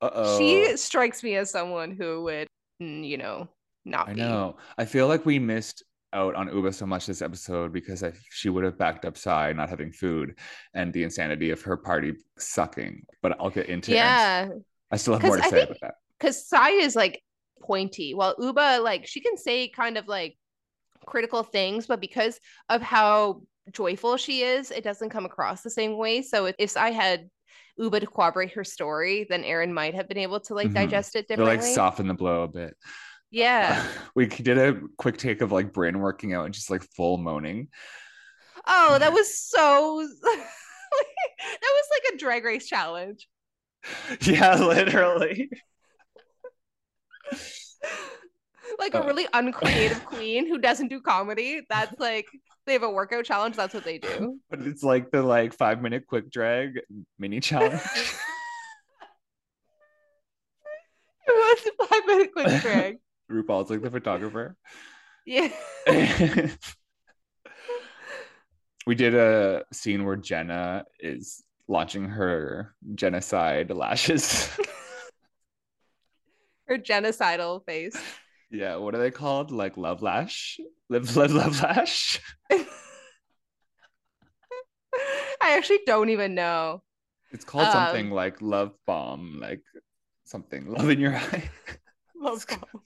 uh-oh. 0.00 0.38
She 0.38 0.76
strikes 0.76 1.22
me 1.22 1.36
as 1.36 1.50
someone 1.50 1.90
who 1.92 2.22
would, 2.24 2.46
mm, 2.82 3.04
you 3.06 3.16
know, 3.18 3.48
not 3.84 4.08
i 4.08 4.12
be. 4.14 4.20
know. 4.20 4.56
I 4.76 4.84
feel 4.84 5.08
like 5.08 5.26
we 5.26 5.38
missed 5.38 5.82
out 6.14 6.34
on 6.34 6.48
ubah 6.48 6.72
so 6.72 6.86
much 6.86 7.04
this 7.06 7.20
episode 7.20 7.70
because 7.70 8.02
I, 8.02 8.12
she 8.30 8.48
would 8.48 8.64
have 8.64 8.78
backed 8.78 9.04
up 9.04 9.18
Sai 9.18 9.52
not 9.52 9.68
having 9.68 9.92
food 9.92 10.38
and 10.72 10.90
the 10.90 11.02
insanity 11.02 11.50
of 11.50 11.60
her 11.62 11.76
party 11.76 12.14
sucking 12.38 13.04
but 13.20 13.36
i'll 13.38 13.50
get 13.50 13.66
into 13.66 13.90
it. 13.92 13.96
Yeah, 13.96 14.48
i 14.90 14.96
still 14.96 15.12
have 15.14 15.22
more 15.22 15.36
to 15.36 15.44
I 15.44 15.50
say 15.50 15.56
think- 15.56 15.68
about 15.70 15.80
that. 15.82 15.94
because 16.18 16.48
Sai 16.48 16.70
is 16.70 16.96
like 16.96 17.22
pointy, 17.60 18.14
while 18.14 18.34
Ubah 18.36 18.82
like 18.82 19.06
she 19.06 19.20
can 19.20 19.36
say 19.36 19.68
kind 19.68 19.98
of 19.98 20.08
like 20.08 20.38
critical 21.04 21.42
things, 21.42 21.86
but 21.86 22.00
because 22.00 22.40
of 22.70 22.80
how 22.80 23.42
joyful 23.72 24.16
she 24.16 24.42
is, 24.42 24.70
it 24.70 24.84
doesn't 24.84 25.10
come 25.10 25.24
across 25.26 25.62
the 25.62 25.70
same 25.70 25.96
way. 25.96 26.22
So 26.22 26.46
if, 26.46 26.54
if 26.58 26.76
I 26.76 26.90
had 26.90 27.28
Ubah 27.78 28.00
to 28.00 28.06
corroborate 28.06 28.52
her 28.52 28.64
story, 28.64 29.26
then 29.28 29.44
Erin 29.44 29.72
might 29.72 29.94
have 29.94 30.08
been 30.08 30.18
able 30.18 30.40
to 30.40 30.54
like 30.54 30.68
Mhm. 30.68 30.74
digest 30.74 31.14
it 31.16 31.26
They're 31.28 31.36
differently. 31.36 31.66
like 31.66 31.74
soften 31.74 32.08
the 32.08 32.14
blow 32.14 32.42
a 32.42 32.48
bit 32.48 32.76
yeah. 33.30 33.86
we 34.14 34.24
did 34.26 34.56
a 34.56 34.80
quick 34.96 35.18
take 35.18 35.42
of 35.42 35.52
like 35.52 35.70
Brynn 35.72 35.96
working 35.96 36.32
out 36.32 36.46
and 36.46 36.54
just 36.54 36.70
like 36.70 36.82
full 36.96 37.18
moaning. 37.18 37.68
Oh, 38.66 38.98
that 38.98 39.12
was 39.12 39.38
so. 39.38 40.02
that 40.22 40.32
was 41.62 41.88
like 41.92 42.14
a 42.14 42.16
drag 42.16 42.44
race 42.44 42.66
challenge. 42.66 43.28
Yeah, 44.22 44.56
literally. 44.64 45.50
Like 48.78 48.94
a 48.94 49.02
Uh. 49.02 49.06
really 49.06 49.26
uncreative 49.32 50.04
queen 50.04 50.46
who 50.46 50.58
doesn't 50.58 50.88
do 50.88 51.00
comedy. 51.00 51.62
That's 51.68 51.98
like 51.98 52.26
they 52.68 52.74
have 52.74 52.82
a 52.82 52.90
workout 52.90 53.24
challenge. 53.24 53.56
That's 53.56 53.74
what 53.74 53.84
they 53.84 53.98
do. 53.98 54.38
But 54.50 54.60
it's 54.60 54.82
like 54.82 55.10
the 55.10 55.22
like 55.22 55.54
five 55.54 55.82
minute 55.82 56.06
quick 56.06 56.30
drag 56.30 56.80
mini 57.18 57.40
challenge. 57.40 57.80
It 61.30 61.32
was 61.32 61.66
a 61.66 61.86
five 61.86 62.06
minute 62.06 62.32
quick 62.32 62.62
drag. 62.62 62.96
RuPaul's 63.30 63.68
like 63.68 63.82
the 63.82 63.90
photographer. 63.90 64.56
Yeah. 65.26 65.50
we 68.86 68.94
did 68.94 69.14
a 69.14 69.64
scene 69.70 70.06
where 70.06 70.16
Jenna 70.16 70.86
is 71.00 71.44
launching 71.68 72.06
her 72.06 72.74
genocide 72.94 73.70
lashes. 73.70 74.48
Her 76.66 76.78
genocidal 76.78 77.62
face. 77.66 77.96
Yeah, 78.50 78.76
what 78.76 78.94
are 78.94 78.98
they 78.98 79.10
called? 79.10 79.50
Like 79.50 79.76
love 79.76 80.02
lash? 80.02 80.58
Live, 80.88 81.16
live, 81.16 81.32
love 81.32 81.62
lash? 81.62 82.20
I 82.50 82.66
actually 85.56 85.80
don't 85.86 86.08
even 86.10 86.34
know. 86.34 86.82
It's 87.30 87.44
called 87.44 87.66
Um, 87.66 87.72
something 87.72 88.10
like 88.10 88.40
love 88.40 88.72
bomb, 88.86 89.38
like 89.40 89.62
something. 90.24 90.66
Love 90.72 90.90
in 90.90 90.98
your 91.00 91.16
eye. 91.16 91.50
Love 92.16 92.46
bomb. 92.48 92.82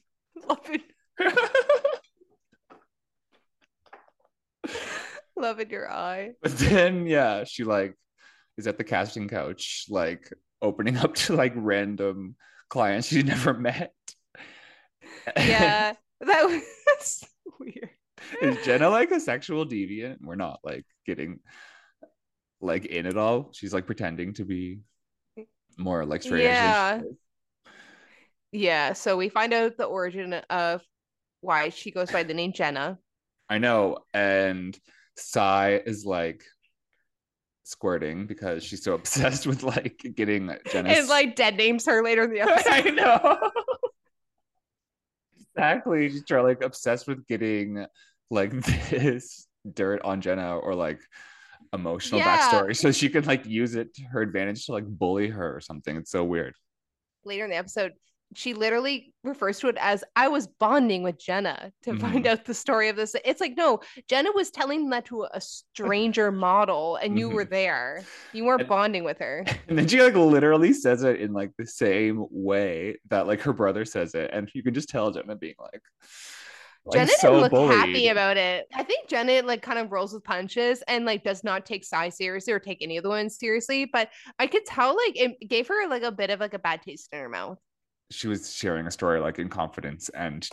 Love 0.49 0.71
it. 0.71 0.83
Love 5.37 5.61
in 5.61 5.71
your 5.71 5.91
eye. 5.91 6.33
But 6.43 6.59
then, 6.59 7.07
yeah, 7.07 7.45
she 7.45 7.65
like 7.65 7.97
is 8.59 8.67
at 8.67 8.79
the 8.79 8.85
casting 8.85 9.29
couch, 9.29 9.87
like 9.89 10.33
opening 10.61 10.97
up 10.99 11.15
to 11.15 11.35
like 11.35 11.53
random 11.57 12.37
clients 12.69 13.09
she 13.09 13.23
never 13.23 13.55
met. 13.55 13.95
Yeah. 15.37 15.95
That 16.25 16.45
was 16.45 17.25
weird. 17.59 17.91
is 18.41 18.65
Jenna 18.65 18.89
like 18.89 19.11
a 19.11 19.19
sexual 19.19 19.67
deviant? 19.67 20.19
We're 20.21 20.37
not 20.37 20.61
like 20.63 20.85
getting 21.05 21.41
like 22.61 22.87
in 22.87 23.07
it 23.07 23.17
all. 23.17 23.51
She's 23.53 23.75
like 23.75 23.87
pretending 23.87 24.33
to 24.35 24.45
be 24.45 24.83
more 25.77 26.05
like 26.07 26.23
straight. 26.23 26.45
Yeah. 26.45 26.99
than 26.99 27.03
she 27.03 27.09
is. 27.09 27.17
Yeah. 28.53 28.93
So 28.93 29.17
we 29.17 29.31
find 29.31 29.53
out 29.53 29.77
the 29.77 29.87
origin 29.87 30.35
of 30.49 30.83
why 31.41 31.71
she 31.71 31.91
goes 31.91 32.13
by 32.13 32.23
the 32.23 32.35
name 32.35 32.53
Jenna. 32.53 32.99
I 33.49 33.59
know. 33.59 33.99
And 34.15 34.79
Sai 35.17 35.83
is 35.85 36.07
like 36.07 36.45
squirting 37.65 38.27
because 38.27 38.63
she's 38.63 38.85
so 38.85 38.95
obsessed 39.01 39.47
with 39.47 39.63
like 39.63 40.01
getting 40.15 40.55
Jenna. 40.71 40.91
And 40.91 41.09
like 41.09 41.35
dead 41.37 41.57
names 41.57 41.87
her 41.87 42.03
later 42.05 42.25
in 42.25 42.31
the 42.33 42.41
episode. 42.41 42.71
I 42.73 42.81
know. 42.91 43.51
Exactly. 45.57 46.09
She's 46.11 46.25
trying 46.25 46.45
like 46.45 46.63
obsessed 46.63 47.07
with 47.07 47.27
getting 47.27 47.87
like 48.31 48.51
this 48.91 49.47
dirt 49.73 50.03
on 50.03 50.21
Jenna 50.21 50.57
or 50.59 50.75
like 50.75 51.01
emotional 51.73 52.21
Yeah. 52.21 52.37
backstory 52.39 52.77
so 52.77 52.93
she 52.93 53.09
can 53.09 53.25
like 53.25 53.47
use 53.47 53.75
it 53.75 53.95
to 53.95 54.03
her 54.03 54.21
advantage 54.21 54.67
to 54.67 54.73
like 54.73 54.87
bully 54.87 55.29
her 55.29 55.57
or 55.57 55.61
something. 55.61 55.97
It's 55.97 56.11
so 56.11 56.25
weird. 56.25 56.55
later 57.25 57.45
in 57.45 57.51
the 57.51 57.57
episode, 57.57 57.93
she 58.35 58.55
literally 58.55 59.13
refers 59.25 59.59
to 59.61 59.69
it 59.69 59.77
as 59.81 60.03
I 60.17 60.29
was 60.29 60.47
bonding 60.47 61.03
with 61.03 61.19
Jenna 61.19 61.73
to 61.83 61.99
find 61.99 62.25
Mhm. 62.25 62.29
out 62.29 62.45
the 62.45 62.55
story 62.55 62.89
of 62.89 62.97
this. 62.97 63.15
It's 63.25 63.41
like, 63.41 63.57
no, 63.57 63.81
Jenna 64.09 64.31
was 64.33 64.51
telling 64.51 64.91
that 64.91 65.05
to 65.07 65.27
a 65.33 65.41
stranger 65.41 66.33
model 66.49 66.97
and 66.97 67.19
you 67.19 67.29
were 67.29 67.45
there. 67.45 68.03
You 68.33 68.45
weren't 68.45 68.63
And- 68.63 68.69
bonding 68.69 69.05
with 69.05 69.19
her. 69.19 69.45
And 69.69 69.79
then 69.79 69.87
she 69.89 70.03
like 70.03 70.15
literally 70.15 70.73
says 70.73 71.03
it 71.05 71.21
in 71.21 71.33
like 71.33 71.51
the 71.59 71.67
same 71.67 72.27
way 72.31 72.99
that 73.11 73.27
like 73.27 73.41
her 73.43 73.53
brother 73.53 73.85
says 73.85 74.15
it. 74.15 74.31
And 74.33 74.51
you 74.55 74.63
can 74.63 74.75
just 74.75 74.89
tell 74.89 75.11
Jenna 75.11 75.37
being 75.37 75.55
like, 75.61 75.81
like, 76.85 76.95
Jenna 77.07 77.13
so 77.21 77.29
didn't 77.29 77.43
look 77.43 77.51
bullied. 77.53 77.79
happy 77.79 78.09
about 78.09 78.37
it. 78.37 78.67
I 78.75 78.83
think 78.83 79.09
Jenna 79.09 79.41
like 79.43 79.63
kind 79.63 79.79
of 79.79 79.93
rolls 79.93 80.13
with 80.13 80.25
punches 80.25 80.83
and 80.89 81.05
like 81.05 81.23
does 81.23 81.45
not 81.45 81.65
take 81.65 81.85
Sai 81.85 82.09
seriously 82.09 82.53
or 82.53 82.59
take 82.59 82.79
any 82.81 82.97
of 82.97 83.05
the 83.05 83.09
ones 83.09 83.39
seriously. 83.39 83.85
But 83.85 84.09
I 84.41 84.49
could 84.49 84.65
tell 84.67 84.97
like 84.97 85.13
it 85.21 85.49
gave 85.49 85.69
her 85.69 85.87
like 85.89 86.03
a 86.03 86.11
bit 86.11 86.31
of 86.31 86.41
like 86.41 86.55
a 86.55 86.59
bad 86.59 86.83
taste 86.83 87.09
in 87.13 87.21
her 87.21 87.29
mouth. 87.29 87.59
She 88.13 88.29
was 88.29 88.55
sharing 88.55 88.87
a 88.87 88.91
story 88.91 89.21
like 89.21 89.39
in 89.39 89.49
confidence 89.49 90.09
and 90.11 90.49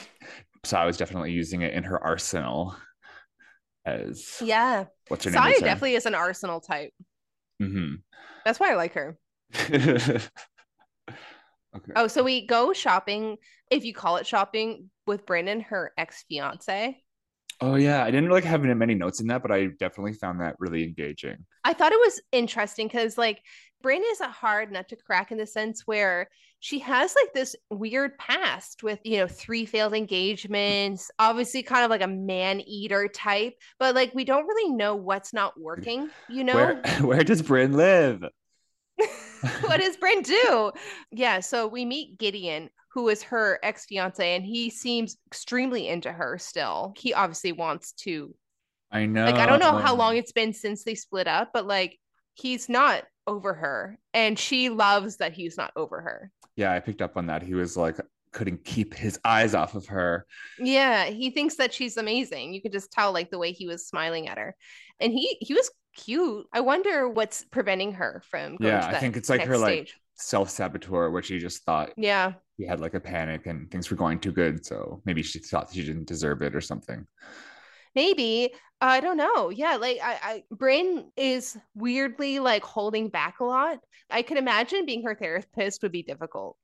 so 0.65 0.77
I 0.77 0.85
was 0.85 0.97
definitely 0.97 1.31
using 1.31 1.61
it 1.61 1.73
in 1.73 1.83
her 1.83 2.03
arsenal 2.03 2.75
as 3.85 4.37
Yeah. 4.41 4.85
what's 5.07 5.25
her 5.25 5.31
name? 5.31 5.39
Sai 5.41 5.59
definitely 5.59 5.95
is 5.95 6.05
an 6.05 6.15
arsenal 6.15 6.59
type. 6.61 6.93
Mhm. 7.61 8.01
That's 8.45 8.59
why 8.59 8.71
I 8.71 8.75
like 8.75 8.93
her. 8.93 9.17
Okay. 11.75 11.93
Oh, 11.95 12.07
so 12.07 12.23
we 12.23 12.47
go 12.47 12.73
shopping, 12.73 13.37
if 13.69 13.83
you 13.83 13.93
call 13.93 14.17
it 14.17 14.25
shopping, 14.25 14.89
with 15.05 15.25
Brandon, 15.25 15.61
her 15.61 15.91
ex 15.97 16.23
fiance. 16.27 17.03
Oh 17.61 17.75
yeah, 17.75 18.03
I 18.03 18.09
didn't 18.09 18.29
like 18.29 18.43
have 18.43 18.61
many 18.63 18.95
notes 18.95 19.19
in 19.19 19.27
that, 19.27 19.41
but 19.41 19.51
I 19.51 19.67
definitely 19.79 20.13
found 20.13 20.41
that 20.41 20.55
really 20.59 20.83
engaging. 20.83 21.45
I 21.63 21.73
thought 21.73 21.91
it 21.91 21.99
was 21.99 22.21
interesting 22.31 22.87
because 22.87 23.17
like 23.17 23.41
Brandon 23.81 24.09
is 24.11 24.21
a 24.21 24.27
hard 24.27 24.71
nut 24.71 24.89
to 24.89 24.95
crack 24.95 25.31
in 25.31 25.37
the 25.37 25.45
sense 25.45 25.87
where 25.87 26.29
she 26.59 26.79
has 26.79 27.15
like 27.15 27.33
this 27.33 27.55
weird 27.69 28.17
past 28.17 28.83
with 28.83 28.99
you 29.03 29.17
know 29.17 29.27
three 29.27 29.65
failed 29.65 29.93
engagements, 29.93 31.09
obviously 31.17 31.63
kind 31.63 31.83
of 31.83 31.89
like 31.89 32.01
a 32.01 32.07
man 32.07 32.61
eater 32.61 33.07
type, 33.07 33.55
but 33.79 33.95
like 33.95 34.13
we 34.13 34.25
don't 34.25 34.45
really 34.45 34.73
know 34.73 34.95
what's 34.95 35.33
not 35.33 35.59
working. 35.59 36.09
You 36.27 36.43
know, 36.43 36.55
Where 36.55 36.81
where 37.01 37.23
does 37.23 37.41
Brynn 37.41 37.73
live? 37.73 38.23
what 39.61 39.79
does 39.79 39.95
Brynn 39.97 40.23
do? 40.23 40.71
Yeah, 41.11 41.39
so 41.39 41.67
we 41.67 41.85
meet 41.85 42.17
Gideon, 42.17 42.69
who 42.93 43.07
is 43.07 43.23
her 43.23 43.59
ex 43.63 43.85
fiance, 43.85 44.35
and 44.35 44.45
he 44.45 44.69
seems 44.69 45.17
extremely 45.27 45.87
into 45.87 46.11
her 46.11 46.37
still. 46.37 46.93
He 46.97 47.13
obviously 47.13 47.53
wants 47.53 47.93
to. 48.03 48.35
I 48.91 49.05
know. 49.05 49.25
Like, 49.25 49.35
I 49.35 49.45
don't 49.45 49.59
know 49.59 49.77
how 49.77 49.95
long 49.95 50.17
it's 50.17 50.31
been 50.31 50.51
since 50.51 50.83
they 50.83 50.95
split 50.95 51.27
up, 51.27 51.51
but 51.53 51.67
like, 51.67 51.97
he's 52.33 52.67
not 52.67 53.03
over 53.29 53.53
her, 53.53 53.97
and 54.13 54.37
she 54.37 54.69
loves 54.69 55.17
that 55.17 55.33
he's 55.33 55.57
not 55.57 55.71
over 55.75 56.01
her. 56.01 56.31
Yeah, 56.55 56.73
I 56.73 56.79
picked 56.79 57.01
up 57.01 57.15
on 57.17 57.27
that. 57.27 57.41
He 57.43 57.53
was 57.53 57.77
like 57.77 57.97
couldn't 58.31 58.63
keep 58.63 58.93
his 58.93 59.19
eyes 59.25 59.55
off 59.55 59.73
of 59.75 59.87
her. 59.87 60.25
Yeah, 60.59 61.05
he 61.05 61.31
thinks 61.31 61.55
that 61.55 61.73
she's 61.73 61.97
amazing. 61.97 62.53
You 62.53 62.61
could 62.61 62.71
just 62.71 62.91
tell 62.91 63.11
like 63.11 63.31
the 63.31 63.39
way 63.39 63.51
he 63.51 63.65
was 63.67 63.87
smiling 63.87 64.27
at 64.27 64.37
her. 64.37 64.55
And 64.99 65.11
he 65.11 65.37
he 65.41 65.53
was 65.53 65.71
cute. 65.95 66.45
I 66.53 66.59
wonder 66.61 67.09
what's 67.09 67.43
preventing 67.45 67.93
her 67.93 68.21
from 68.29 68.57
going 68.57 68.73
yeah, 68.73 68.81
to 68.89 68.97
I 68.97 68.99
think 68.99 69.17
it's 69.17 69.29
like 69.29 69.41
her 69.43 69.57
like 69.57 69.87
stage. 69.87 69.95
self 70.15 70.49
saboteur, 70.49 71.09
where 71.09 71.23
she 71.23 71.39
just 71.39 71.63
thought 71.63 71.91
Yeah. 71.97 72.33
he 72.57 72.65
had 72.67 72.79
like 72.79 72.93
a 72.93 72.99
panic 72.99 73.47
and 73.47 73.69
things 73.71 73.89
were 73.89 73.97
going 73.97 74.19
too 74.19 74.31
good, 74.31 74.65
so 74.65 75.01
maybe 75.05 75.23
she 75.23 75.39
thought 75.39 75.73
she 75.73 75.83
didn't 75.83 76.05
deserve 76.07 76.41
it 76.41 76.55
or 76.55 76.61
something. 76.61 77.07
Maybe. 77.95 78.51
I 78.81 79.01
don't 79.01 79.17
know. 79.17 79.49
Yeah, 79.49 79.75
like 79.75 79.99
I, 80.01 80.19
I 80.23 80.43
Brynn 80.53 81.07
is 81.17 81.57
weirdly 81.75 82.39
like 82.39 82.63
holding 82.63 83.09
back 83.09 83.39
a 83.39 83.43
lot. 83.43 83.79
I 84.09 84.21
could 84.21 84.37
imagine 84.37 84.85
being 84.85 85.03
her 85.03 85.15
therapist 85.15 85.83
would 85.83 85.91
be 85.91 86.03
difficult. 86.03 86.57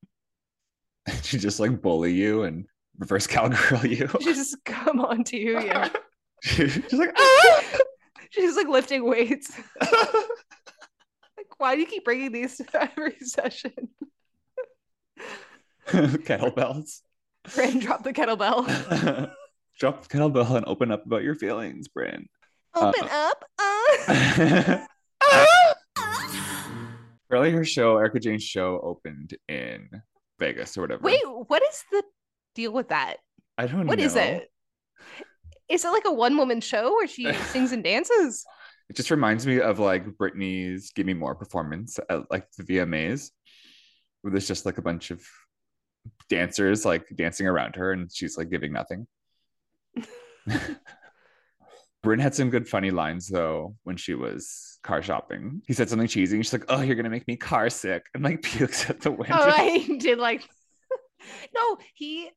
she 1.24 1.38
just 1.38 1.60
like 1.60 1.82
bully 1.82 2.14
you 2.14 2.44
and 2.44 2.66
reverse 2.98 3.28
cowgirl 3.28 3.86
you. 3.86 4.08
She 4.22 4.34
just 4.34 4.64
come 4.64 5.02
on 5.02 5.24
to 5.26 5.38
you, 5.38 5.60
yeah. 5.60 5.90
She's 6.42 6.94
like, 6.94 7.14
"Ah!" 7.18 7.64
She's 8.30 8.56
like 8.56 8.68
lifting 8.68 9.06
weights. 9.06 9.52
Like, 9.82 11.60
why 11.60 11.76
do 11.76 11.82
you 11.82 11.88
keep 11.88 12.06
bringing 12.06 12.32
these 12.32 12.58
to 12.58 12.66
every 12.82 13.18
session? 13.20 13.74
kettlebells. 15.88 17.02
Brynn 17.48 17.82
drop 17.82 18.04
the 18.04 18.14
kettlebell. 18.14 19.34
Drop 19.80 20.08
the 20.08 20.18
kettlebell 20.18 20.56
and 20.56 20.66
open 20.68 20.92
up 20.92 21.06
about 21.06 21.24
your 21.24 21.36
feelings, 21.36 21.88
Brynn. 21.88 22.26
Open 22.76 23.08
up. 23.10 23.46
Uh. 25.28 25.74
Apparently, 27.28 27.52
her 27.52 27.66
show, 27.66 27.98
Erika 27.98 28.20
Jayne's 28.20 28.44
show, 28.44 28.80
opened 28.84 29.36
in 29.48 29.90
Vegas 30.40 30.78
or 30.78 30.82
whatever. 30.82 31.02
Wait, 31.02 31.22
what 31.48 31.64
is 31.64 31.84
the 31.92 32.04
deal 32.54 32.72
with 32.72 32.90
that? 32.90 33.18
I 33.58 33.66
don't 33.66 33.88
What 33.88 33.98
know. 33.98 34.04
is 34.06 34.16
it? 34.16 34.52
Is 35.68 35.84
it 35.84 35.90
like 35.90 36.06
a 36.06 36.12
one 36.12 36.38
woman 36.38 36.62
show 36.62 36.92
where 36.92 37.08
she 37.08 37.34
sings 37.52 37.72
and 37.72 37.84
dances? 37.84 38.46
It 38.90 38.96
just 38.96 39.10
reminds 39.10 39.48
me 39.48 39.60
of 39.60 39.80
like 39.80 40.06
Britney's 40.06 40.92
"Give 40.92 41.08
Me 41.08 41.14
More" 41.16 41.34
performance 41.34 42.00
at 42.10 42.30
like 42.30 42.46
the 42.58 42.64
VMAs, 42.64 43.32
where 44.22 44.32
there's 44.32 44.48
just 44.48 44.66
like 44.66 44.78
a 44.78 44.84
bunch 44.84 45.10
of 45.10 45.26
dancers 46.30 46.86
like 46.86 47.08
dancing 47.16 47.48
around 47.48 47.76
her, 47.78 47.92
and 47.94 48.12
she's 48.14 48.38
like 48.38 48.52
giving 48.52 48.72
nothing. 48.74 49.08
Brynn 52.06 52.20
had 52.22 52.36
some 52.36 52.50
good 52.52 52.68
funny 52.68 52.92
lines 52.92 53.28
though 53.28 53.76
when 53.84 53.98
she 53.98 54.14
was 54.14 54.78
car 54.84 55.02
shopping. 55.02 55.62
He 55.68 55.74
said 55.74 55.90
something 55.90 56.08
cheesy, 56.08 56.36
and 56.36 56.46
she's 56.46 56.54
like, 56.54 56.66
"Oh, 56.70 56.82
you're 56.82 56.96
gonna 56.96 57.10
make 57.10 57.28
me 57.28 57.36
car 57.36 57.70
sick," 57.70 58.06
and 58.14 58.24
like 58.24 58.42
pukes 58.44 58.90
at 58.90 59.02
the 59.02 59.12
window. 59.12 59.36
Oh, 59.36 59.50
I 59.56 59.98
did 60.00 60.20
like. 60.20 60.48
no, 61.56 61.78
he. 61.96 62.30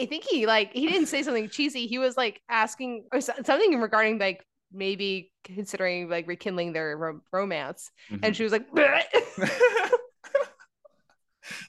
I 0.00 0.06
think 0.06 0.24
he 0.24 0.46
like 0.46 0.72
he 0.72 0.86
didn't 0.86 1.08
say 1.08 1.22
something 1.22 1.48
cheesy. 1.50 1.86
He 1.86 1.98
was 1.98 2.16
like 2.16 2.40
asking 2.48 3.04
or 3.12 3.20
something 3.20 3.78
regarding 3.80 4.18
like 4.18 4.44
maybe 4.72 5.32
considering 5.44 6.08
like 6.08 6.26
rekindling 6.26 6.72
their 6.72 6.96
ro- 6.96 7.20
romance, 7.32 7.90
Mhm. 8.10 8.20
and 8.22 8.36
she 8.36 8.42
was 8.42 8.52
like, 8.52 8.66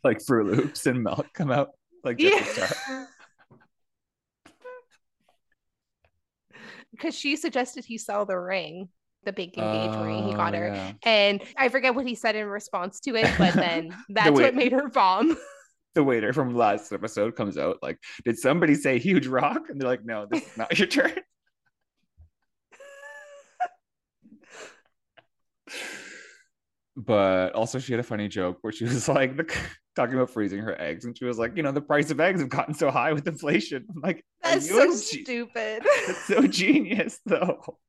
like 0.03 0.21
Fruit 0.25 0.47
Loops 0.55 0.85
and 0.85 1.03
milk 1.03 1.27
come 1.33 1.51
out 1.51 1.69
like 2.03 2.21
yeah. 2.21 3.05
Because 6.99 7.15
she 7.15 7.35
suggested 7.37 7.85
he 7.85 7.97
sell 7.97 8.25
the 8.25 8.37
ring, 8.37 8.89
the 9.23 9.31
big 9.31 9.57
engagement 9.57 10.05
ring 10.05 10.23
he 10.27 10.33
got 10.33 10.53
Oh, 10.53 10.57
her. 10.59 10.67
yeah. 10.73 10.91
And 11.03 11.41
I 11.57 11.69
forget 11.69 11.95
what 11.95 12.05
he 12.05 12.13
said 12.13 12.35
in 12.35 12.45
response 12.47 12.99
to 13.01 13.15
it, 13.15 13.29
but 13.37 13.53
then 13.55 13.95
that's 14.09 14.31
wait- 14.31 14.43
what 14.43 14.55
made 14.55 14.71
her 14.73 14.89
bomb. 14.89 15.37
the 15.95 16.03
waiter 16.03 16.33
from 16.33 16.53
last 16.55 16.91
episode 16.91 17.35
comes 17.35 17.57
out 17.57 17.77
like, 17.81 17.97
"Did 18.25 18.37
somebody 18.37 18.75
say 18.75 18.99
huge 18.99 19.27
rock?" 19.27 19.69
And 19.69 19.79
they're 19.79 19.87
like, 19.89 20.03
"No, 20.05 20.27
this 20.29 20.43
is 20.45 20.57
not 20.57 20.77
your 20.77 20.87
turn." 20.87 21.13
But 27.05 27.53
also, 27.53 27.79
she 27.79 27.93
had 27.93 28.01
a 28.01 28.03
funny 28.03 28.27
joke 28.27 28.57
where 28.61 28.73
she 28.73 28.83
was 28.85 29.07
like 29.07 29.37
the, 29.37 29.45
talking 29.95 30.15
about 30.15 30.29
freezing 30.29 30.59
her 30.59 30.79
eggs, 30.79 31.05
and 31.05 31.17
she 31.17 31.25
was 31.25 31.39
like, 31.39 31.55
"You 31.55 31.63
know, 31.63 31.71
the 31.71 31.81
price 31.81 32.11
of 32.11 32.19
eggs 32.19 32.41
have 32.41 32.49
gotten 32.49 32.73
so 32.73 32.91
high 32.91 33.13
with 33.13 33.27
inflation." 33.27 33.85
I'm 33.89 34.01
like, 34.01 34.25
That's 34.43 34.67
so 34.67 34.93
stupid. 34.93 35.83
That's 36.07 36.25
so 36.25 36.45
genius, 36.45 37.19
though. 37.25 37.79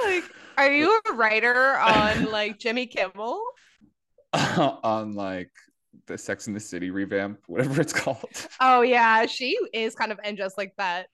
like, 0.00 0.24
are 0.56 0.70
you 0.70 1.00
a 1.10 1.12
writer 1.14 1.76
on 1.76 2.30
like 2.30 2.58
Jimmy 2.58 2.86
Kimmel? 2.86 3.42
on 4.32 5.14
like 5.14 5.50
the 6.06 6.16
Sex 6.16 6.46
in 6.46 6.54
the 6.54 6.60
City 6.60 6.90
revamp, 6.90 7.40
whatever 7.48 7.80
it's 7.80 7.92
called. 7.92 8.46
Oh 8.60 8.82
yeah, 8.82 9.26
she 9.26 9.58
is 9.74 9.96
kind 9.96 10.12
of 10.12 10.20
and 10.22 10.38
just 10.38 10.56
like 10.56 10.72
that. 10.78 11.08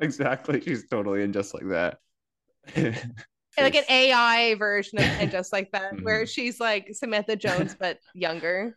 exactly, 0.00 0.60
she's 0.60 0.88
totally 0.88 1.22
in 1.22 1.32
just 1.32 1.52
like 1.52 1.68
that. 1.68 1.98
Like 3.58 3.74
an 3.74 3.84
AI 3.88 4.54
version 4.56 4.98
of 4.98 5.04
and 5.04 5.30
just 5.30 5.52
like 5.52 5.70
that, 5.72 5.94
where 6.02 6.22
Mhm. 6.24 6.28
she's 6.28 6.60
like 6.60 6.88
Samantha 6.92 7.36
Jones 7.36 7.74
but 7.78 7.98
younger. 8.14 8.76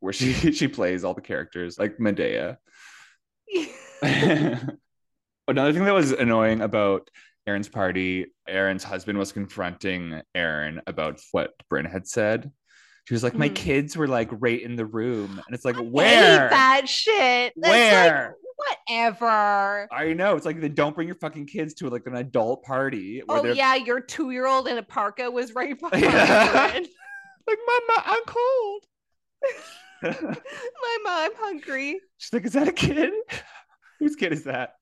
where 0.00 0.12
she 0.12 0.32
she 0.52 0.68
plays 0.68 1.04
all 1.04 1.14
the 1.14 1.20
characters 1.20 1.78
like 1.78 1.98
Madea. 1.98 2.56
Another 4.02 5.72
thing 5.72 5.84
that 5.84 5.92
was 5.94 6.12
annoying 6.12 6.62
about 6.62 7.10
Erin's 7.46 7.68
party, 7.68 8.26
Erin's 8.48 8.82
husband 8.84 9.18
was 9.18 9.32
confronting 9.32 10.22
Erin 10.34 10.80
about 10.86 11.20
what 11.32 11.52
Brynn 11.70 11.90
had 11.90 12.08
said. 12.08 12.50
She 13.06 13.12
was 13.12 13.22
like, 13.22 13.34
"My 13.34 13.50
Mhm. 13.50 13.54
kids 13.54 13.96
were 13.98 14.08
like 14.08 14.30
right 14.32 14.60
in 14.62 14.76
the 14.76 14.86
room," 14.86 15.42
and 15.46 15.54
it's 15.54 15.64
like, 15.66 15.76
I 15.76 15.80
"Where? 15.80 16.48
that 16.48 16.88
shit. 16.88 17.52
That's 17.56 17.70
Where? 17.70 18.28
like 18.28 18.36
whatever. 18.56 19.88
I 19.92 20.12
know 20.14 20.36
it's 20.36 20.46
like 20.46 20.60
they 20.60 20.68
don't 20.68 20.94
bring 20.94 21.08
your 21.08 21.16
fucking 21.16 21.46
kids 21.46 21.74
to 21.74 21.88
like 21.88 22.06
an 22.06 22.16
adult 22.16 22.62
party. 22.64 23.22
Where 23.26 23.38
Oh 23.38 23.42
they're 23.42 23.54
yeah, 23.54 23.74
your 23.74 24.00
two 24.00 24.30
year 24.30 24.46
old 24.46 24.68
in 24.68 24.78
a 24.78 24.82
parka 24.82 25.30
was 25.30 25.54
right 25.54 25.78
behind 25.80 26.02
Yeah. 26.02 26.80
Like, 27.46 27.58
"Mama, 27.66 28.02
I'm 28.06 28.22
cold." 28.26 28.82
Mama, 30.02 30.24
I'm 31.06 31.32
hungry. 31.36 32.00
She's 32.16 32.32
like, 32.32 32.46
"Is 32.46 32.54
that 32.54 32.68
a 32.68 32.72
kid? 32.72 33.12
Whose 34.00 34.16
kid 34.16 34.32
is 34.32 34.44
that? 34.44 34.76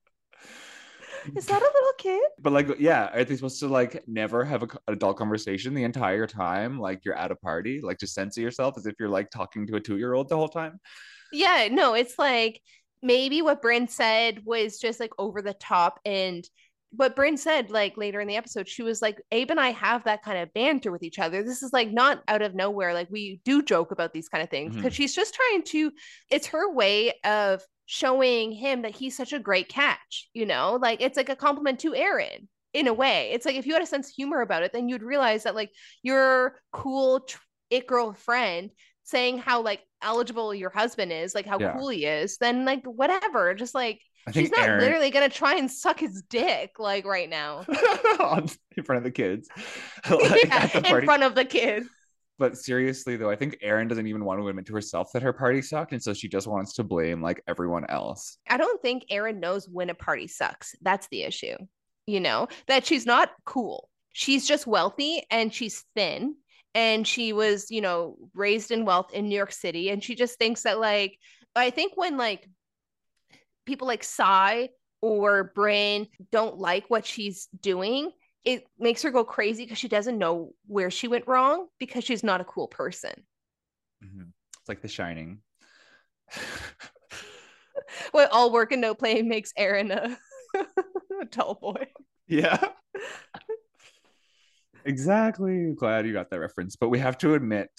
Is 1.37 1.47
that 1.47 1.61
a 1.61 1.65
little 1.65 1.93
kid? 1.99 2.23
But 2.41 2.53
like, 2.53 2.69
yeah, 2.79 3.11
are 3.13 3.25
they 3.25 3.35
supposed 3.37 3.61
to 3.61 3.69
like 3.69 4.03
never 4.09 4.45
have 4.45 4.63
a 4.63 4.67
co- 4.67 4.79
adult 4.89 5.17
conversation 5.17 5.75
the 5.75 5.85
entire 5.85 6.27
time? 6.27 6.79
Like 6.79 7.05
you're 7.05 7.17
at 7.17 7.31
a 7.31 7.37
party, 7.37 7.81
like 7.81 7.99
just 7.99 8.15
censor 8.15 8.41
yourself 8.41 8.75
as 8.77 8.87
if 8.87 8.95
you're 8.99 9.09
like 9.09 9.31
talking 9.31 9.67
to 9.69 9.77
a 9.77 9.81
two 9.81 9.99
year 9.99 10.15
old 10.15 10.29
the 10.29 10.37
whole 10.37 10.49
time. 10.49 10.81
Yeah, 11.33 11.69
no, 11.71 11.95
it's 11.95 12.19
like 12.19 12.61
maybe 13.03 13.43
what 13.43 13.63
Brynn 13.63 13.89
said 13.91 14.43
was 14.45 14.79
just 14.79 15.01
like 15.01 15.13
over 15.19 15.43
the 15.43 15.55
top. 15.55 15.99
And 16.05 16.49
what 16.95 17.17
Brynn 17.17 17.39
said, 17.39 17.71
like 17.71 17.97
later 17.97 18.21
in 18.21 18.29
the 18.29 18.37
episode, 18.37 18.69
she 18.69 18.83
was 18.83 19.03
like, 19.03 19.21
Abe 19.33 19.51
and 19.51 19.61
I 19.61 19.71
have 19.71 20.05
that 20.05 20.23
kind 20.23 20.39
of 20.39 20.53
banter 20.53 20.93
with 20.93 21.03
each 21.03 21.19
other. 21.19 21.43
This 21.43 21.63
is 21.63 21.73
like 21.73 21.91
not 21.91 22.23
out 22.29 22.43
of 22.43 22.55
nowhere. 22.55 22.95
Like 22.95 23.09
we 23.11 23.41
do 23.45 23.63
joke 23.63 23.93
about 23.93 24.13
these 24.13 24.29
kind 24.29 24.43
of 24.43 24.51
things 24.51 24.73
mm-hmm. 24.73 24.83
because 24.83 24.95
she's 24.95 25.15
just 25.15 25.35
trying 25.35 25.63
to, 25.65 25.91
it's 26.31 26.49
her 26.49 26.73
way 26.73 27.15
of 27.25 27.63
showing 27.87 28.53
him 28.53 28.83
that 28.83 28.95
he's 28.95 29.17
such 29.17 29.33
a 29.33 29.39
great 29.39 29.69
catch, 29.69 30.29
you 30.35 30.47
know? 30.47 30.79
Like 30.81 31.01
it's 31.01 31.17
like 31.17 31.29
a 31.29 31.37
compliment 31.37 31.81
to 31.81 31.95
Erin. 31.95 32.49
In 32.75 32.89
a 32.89 32.95
way, 32.95 33.31
it's 33.35 33.45
like 33.45 33.57
if 33.57 33.67
you 33.67 33.75
had 33.75 33.83
a 33.83 33.87
sense 33.87 34.09
of 34.09 34.15
humor 34.15 34.41
about 34.41 34.63
it, 34.63 34.73
then 34.73 34.89
you'd 34.89 35.03
realize 35.03 35.43
that 35.43 35.55
like 35.55 35.71
your 36.03 36.59
cool 36.73 37.21
tr- 37.21 37.37
it 37.69 37.87
girl 37.87 38.15
friend 38.15 38.71
saying 39.05 39.39
how 39.39 39.61
like 39.61 39.81
eligible 40.03 40.55
your 40.55 40.71
husband 40.71 41.13
is, 41.13 41.35
like 41.35 41.47
how 41.47 41.59
Yeah. 41.59 41.73
cool 41.73 41.89
he 41.89 42.05
is, 42.07 42.37
then 42.39 42.65
like 42.65 42.85
whatever. 42.85 43.55
Just 43.55 43.75
like 43.75 44.01
she's 44.33 44.51
not 44.51 44.69
Erin 44.69 44.81
literally 44.81 45.11
gonna 45.11 45.29
try 45.29 45.57
and 45.57 45.71
suck 45.71 46.01
his 46.01 46.23
dick 46.29 46.79
like 46.79 47.05
right 47.05 47.29
now. 47.29 47.65
in 48.77 48.85
front 48.85 48.99
of 48.99 49.05
the 49.05 49.11
kids, 49.11 49.49
like, 50.11 50.45
yeah, 50.45 50.97
in 50.99 51.05
front 51.05 51.23
of 51.23 51.35
the 51.35 51.45
kid. 51.45 51.85
but 52.39 52.57
seriously 52.57 53.17
though, 53.17 53.31
I 53.31 53.37
think 53.37 53.59
Erin 53.63 53.89
doesn't 53.89 54.07
even 54.07 54.25
want 54.25 54.41
to 54.41 54.49
admit 54.49 54.67
to 54.67 54.75
herself 54.75 55.11
that 55.13 55.23
her 55.23 55.33
party 55.33 55.63
sucked, 55.63 55.93
and 55.93 56.03
so 56.03 56.13
she 56.15 56.29
just 56.29 56.47
wants 56.47 56.75
to 56.75 56.85
blame 56.85 57.23
like 57.23 57.43
everyone 57.47 57.85
else. 57.89 58.39
I 58.49 58.57
don't 58.57 58.81
think 58.83 59.05
Erin 59.11 59.41
knows 59.41 59.69
when 59.69 59.91
a 59.91 59.95
party 59.95 60.27
sucks. 60.29 60.75
That's 60.83 61.07
the 61.09 61.23
issue. 61.23 61.57
You 62.07 62.19
know, 62.21 62.49
that 62.67 62.85
she's 62.85 63.07
not 63.07 63.31
cool. 63.45 63.89
She's 64.13 64.47
just 64.47 64.67
wealthy 64.67 65.23
and 65.31 65.55
she's 65.55 65.85
thin 65.95 66.35
and 66.75 67.07
she 67.07 67.33
was, 67.33 67.71
you 67.71 67.81
know, 67.81 68.17
raised 68.35 68.71
in 68.71 68.85
wealth 68.85 69.13
in 69.13 69.29
New 69.29 69.37
York 69.37 69.53
City 69.53 69.91
and 69.91 70.03
she 70.03 70.15
just 70.15 70.39
thinks 70.39 70.63
that 70.63 70.79
like 70.81 71.19
I 71.55 71.71
think 71.71 71.93
when 71.97 72.17
like 72.17 72.49
people 73.67 73.87
like 73.87 74.05
Sai 74.05 74.71
or 75.01 75.53
Brynn 75.55 76.09
don't 76.31 76.59
like 76.59 76.85
what 76.89 77.05
she's 77.07 77.49
doing, 77.61 78.11
it 78.45 78.65
makes 78.79 79.03
her 79.03 79.11
go 79.11 79.25
crazy 79.25 79.65
because 79.65 79.79
she 79.79 79.89
doesn't 79.89 80.19
know 80.19 80.53
where 80.67 80.91
she 80.91 81.09
went 81.09 81.29
wrong 81.29 81.67
because 81.79 82.05
she's 82.05 82.25
not 82.25 82.41
a 82.41 82.45
cool 82.45 82.69
person. 82.69 83.13
Mm-hmm. 84.05 84.31
It's 84.61 84.69
like 84.69 84.83
The 84.83 84.89
Shining. 84.89 85.41
what 88.13 88.31
all 88.33 88.53
work 88.53 88.73
and 88.73 88.81
no 88.81 88.95
play 88.95 89.23
makes 89.23 89.53
Erin 89.57 89.91
a, 89.91 90.17
a 91.21 91.27
tall 91.31 91.59
boy. 91.61 91.87
Yeah. 92.27 92.59
exactly. 94.85 95.73
Glad 95.73 96.07
you 96.07 96.13
got 96.13 96.31
that 96.31 96.41
reference. 96.41 96.77
But 96.77 96.89
we 96.89 96.99
have 96.99 97.19
to 97.19 97.35
admit 97.35 97.71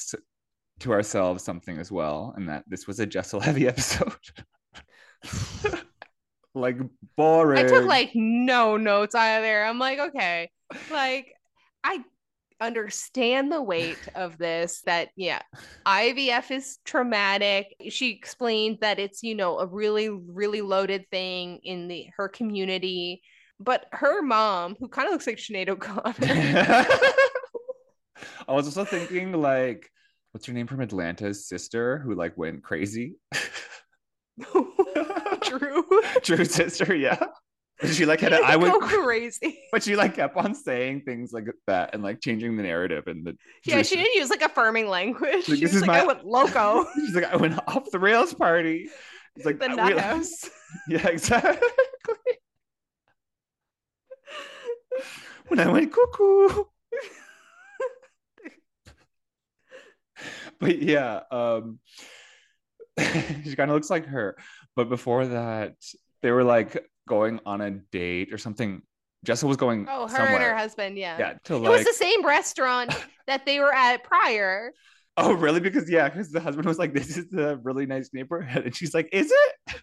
to 0.80 0.92
ourselves 0.92 1.44
something 1.44 1.78
as 1.78 1.92
well, 1.92 2.34
and 2.36 2.50
that 2.50 2.64
this 2.68 2.88
was 2.88 3.00
a 3.00 3.06
Jessel 3.06 3.40
heavy 3.40 3.68
episode. 3.68 4.14
like 6.56 6.78
boring. 7.16 7.66
I 7.66 7.68
took 7.68 7.86
like 7.86 8.12
no 8.14 8.78
notes 8.78 9.16
either. 9.16 9.64
I'm 9.64 9.80
like, 9.80 10.00
okay, 10.00 10.50
like 10.92 11.34
I 11.84 12.04
understand 12.62 13.52
the 13.52 13.62
weight 13.62 14.00
of 14.16 14.38
this 14.38 14.82
that 14.86 15.10
yeah 15.18 15.42
ivf 15.86 16.50
is 16.50 16.78
traumatic 16.86 17.76
she 17.90 18.12
explained 18.12 18.78
that 18.80 19.00
it's 19.00 19.22
you 19.22 19.36
know 19.36 19.60
a 19.60 19.66
really 19.66 20.08
really 20.08 20.62
loaded 20.62 21.06
thing 21.10 21.60
in 21.64 21.90
the 21.90 22.08
her 22.16 22.30
community 22.30 23.22
but 23.64 23.86
her 23.92 24.22
mom 24.22 24.76
who 24.80 24.88
kind 24.88 25.08
of 25.08 25.14
looks 25.14 25.28
like 25.28 25.38
Sinead 25.38 25.70
O'Connor 25.70 26.14
I 28.48 28.54
was 28.54 28.66
also 28.66 28.86
thinking 28.86 29.34
like 29.34 29.90
what's 30.32 30.46
her 30.46 30.54
name 30.54 30.68
from 30.68 30.82
Atlanta's 30.82 31.48
sister 31.48 32.00
who 32.00 32.16
like 32.16 32.38
went 32.38 32.64
crazy 32.64 33.16
Drew 35.44 35.86
Drew's 36.24 36.54
sister 36.54 36.96
yeah 36.96 37.24
she 37.92 38.06
like 38.06 38.22
had 38.22 38.34
a, 38.34 38.38
I 38.38 38.56
went 38.56 38.82
crazy, 38.82 39.60
but 39.72 39.84
she 39.84 39.96
like 39.96 40.16
kept 40.16 40.38
on 40.38 40.54
saying 40.56 41.02
things 41.02 41.34
like 41.34 41.46
that 41.68 41.94
and 41.94 42.04
like 42.04 42.22
changing 42.22 42.56
the 42.56 42.64
narrative 42.64 43.08
and 43.08 43.26
the 43.26 43.36
yeah. 43.66 43.82
She 43.82 43.96
didn't 43.96 44.14
use 44.16 44.30
like 44.30 44.42
affirming 44.42 44.88
language. 44.88 45.50
Like, 45.50 45.60
this 45.60 45.74
is 45.74 45.82
like, 45.82 45.88
my 45.88 46.00
I 46.02 46.06
went 46.06 46.26
loco. 46.26 46.86
She's 46.96 47.16
like 47.16 47.26
I 47.26 47.36
went 47.36 47.60
off 47.68 47.90
the 47.92 48.00
rails 48.00 48.34
party. 48.34 48.90
It's 49.36 49.46
like 49.46 49.60
the 49.60 49.70
nut 49.70 50.00
house. 50.00 50.50
Yeah, 50.88 51.08
exactly. 51.08 51.68
When 55.48 55.60
I 55.60 55.72
went 55.72 55.92
cuckoo. 55.92 56.64
but 60.60 60.82
yeah, 60.82 61.22
um, 61.32 61.80
she 63.00 63.56
kind 63.56 63.70
of 63.70 63.76
looks 63.76 63.90
like 63.90 64.06
her. 64.06 64.38
But 64.76 64.90
before 64.90 65.28
that, 65.28 65.76
they 66.22 66.32
were 66.32 66.44
like 66.44 66.86
going 67.08 67.40
on 67.46 67.62
a 67.62 67.72
date 67.72 68.34
or 68.34 68.38
something. 68.38 68.82
Jessa 69.26 69.44
was 69.44 69.58
going. 69.58 69.88
Oh, 69.90 70.04
her 70.04 70.10
somewhere. 70.10 70.36
and 70.36 70.44
her 70.44 70.58
husband. 70.58 70.98
Yeah. 70.98 71.18
Yeah. 71.18 71.34
To 71.46 71.58
like... 71.58 71.70
It 71.70 71.78
was 71.78 71.86
the 71.86 71.94
same 71.94 72.26
restaurant 72.26 72.94
that 73.28 73.46
they 73.46 73.60
were 73.60 73.74
at 73.74 74.04
prior. 74.04 74.72
Oh, 75.16 75.34
really? 75.34 75.60
Because 75.60 75.90
yeah, 75.90 76.10
because 76.10 76.32
the 76.32 76.40
husband 76.40 76.68
was 76.68 76.80
like, 76.80 76.94
"This 76.94 77.18
is 77.18 77.32
a 77.34 77.58
really 77.58 77.86
nice 77.86 78.10
neighborhood," 78.14 78.66
and 78.66 78.76
she's 78.76 78.94
like, 78.94 79.10
"Is 79.12 79.32
it?" 79.32 79.82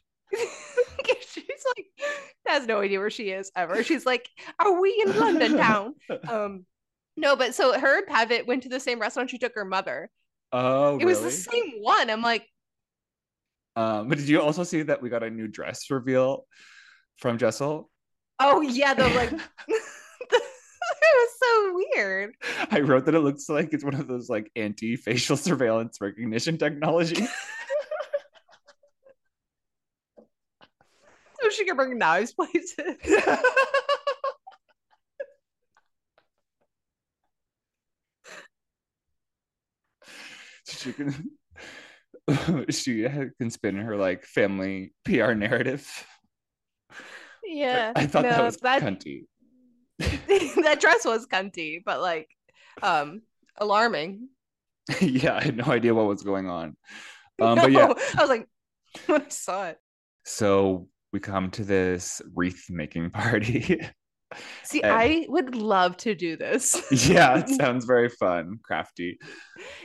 Has 2.50 2.66
no 2.66 2.80
idea 2.80 2.98
where 2.98 3.10
she 3.10 3.30
is 3.30 3.50
ever. 3.56 3.82
She's 3.84 4.04
like, 4.04 4.28
"Are 4.58 4.80
we 4.80 5.02
in 5.06 5.18
London 5.18 5.56
town?" 5.56 5.94
Um, 6.28 6.66
no, 7.16 7.36
but 7.36 7.54
so 7.54 7.78
her 7.78 7.98
and 7.98 8.06
Pavit 8.06 8.46
went 8.46 8.64
to 8.64 8.68
the 8.68 8.80
same 8.80 9.00
restaurant. 9.00 9.30
She 9.30 9.38
took 9.38 9.54
her 9.54 9.64
mother. 9.64 10.10
Oh, 10.52 10.98
it 10.98 11.04
was 11.04 11.20
the 11.20 11.30
same 11.30 11.74
one. 11.80 12.10
I'm 12.10 12.22
like, 12.22 12.46
um, 13.76 14.08
but 14.08 14.18
did 14.18 14.28
you 14.28 14.40
also 14.40 14.64
see 14.64 14.82
that 14.82 15.00
we 15.00 15.08
got 15.08 15.22
a 15.22 15.30
new 15.30 15.46
dress 15.46 15.90
reveal 15.90 16.46
from 17.18 17.38
Jessel? 17.38 17.90
Oh 18.38 18.60
yeah, 18.60 18.94
the 18.94 19.08
like 19.08 19.32
it 19.68 21.12
was 21.14 21.30
so 21.42 21.84
weird. 21.94 22.34
I 22.70 22.80
wrote 22.80 23.06
that 23.06 23.14
it 23.14 23.20
looks 23.20 23.48
like 23.48 23.72
it's 23.72 23.84
one 23.84 23.94
of 23.94 24.08
those 24.08 24.28
like 24.28 24.50
anti-facial 24.56 25.36
surveillance 25.36 25.98
recognition 26.00 26.58
technology. 26.58 27.26
So 31.50 31.56
she 31.56 31.64
can 31.64 31.76
bring 31.76 31.98
knives 31.98 32.32
places. 32.32 32.74
she 40.66 40.92
can 40.92 41.30
she 42.70 43.02
can 43.38 43.50
spin 43.50 43.76
her 43.76 43.96
like 43.96 44.24
family 44.24 44.92
PR 45.04 45.32
narrative. 45.32 45.88
Yeah. 47.44 47.92
I 47.96 48.06
thought 48.06 48.22
no, 48.22 48.30
that 48.30 48.44
was 48.44 48.56
that, 48.58 48.82
cunty. 48.82 49.24
that 49.98 50.78
dress 50.80 51.04
was 51.04 51.26
cunty, 51.26 51.82
but 51.84 52.00
like 52.00 52.28
um 52.82 53.22
alarming. 53.56 54.28
yeah, 55.00 55.36
I 55.36 55.42
had 55.42 55.56
no 55.56 55.64
idea 55.64 55.94
what 55.94 56.06
was 56.06 56.22
going 56.22 56.48
on. 56.48 56.76
Um, 57.40 57.56
no, 57.56 57.62
but 57.62 57.72
yeah, 57.72 57.92
I 58.16 58.20
was 58.20 58.28
like, 58.28 58.46
when 59.06 59.22
I 59.22 59.28
saw 59.28 59.68
it. 59.68 59.78
So 60.24 60.88
we 61.12 61.20
come 61.20 61.50
to 61.52 61.64
this 61.64 62.22
wreath 62.34 62.66
making 62.70 63.10
party. 63.10 63.80
See, 64.62 64.80
and, 64.82 64.92
I 64.92 65.26
would 65.28 65.56
love 65.56 65.96
to 65.98 66.14
do 66.14 66.36
this. 66.36 66.80
yeah, 67.08 67.38
it 67.38 67.48
sounds 67.60 67.84
very 67.84 68.08
fun, 68.08 68.58
crafty. 68.62 69.18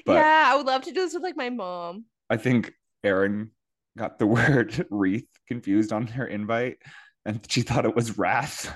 But 0.05 0.13
yeah, 0.13 0.45
I 0.47 0.55
would 0.55 0.67
love 0.67 0.83
to 0.83 0.91
do 0.91 1.01
this 1.01 1.13
with 1.13 1.23
like 1.23 1.37
my 1.37 1.49
mom. 1.49 2.05
I 2.29 2.37
think 2.37 2.73
Erin 3.03 3.51
got 3.97 4.19
the 4.19 4.27
word 4.27 4.85
wreath 4.89 5.27
confused 5.47 5.91
on 5.93 6.07
her 6.07 6.25
invite 6.25 6.77
and 7.25 7.39
she 7.49 7.61
thought 7.61 7.85
it 7.85 7.95
was 7.95 8.17
wrath. 8.17 8.75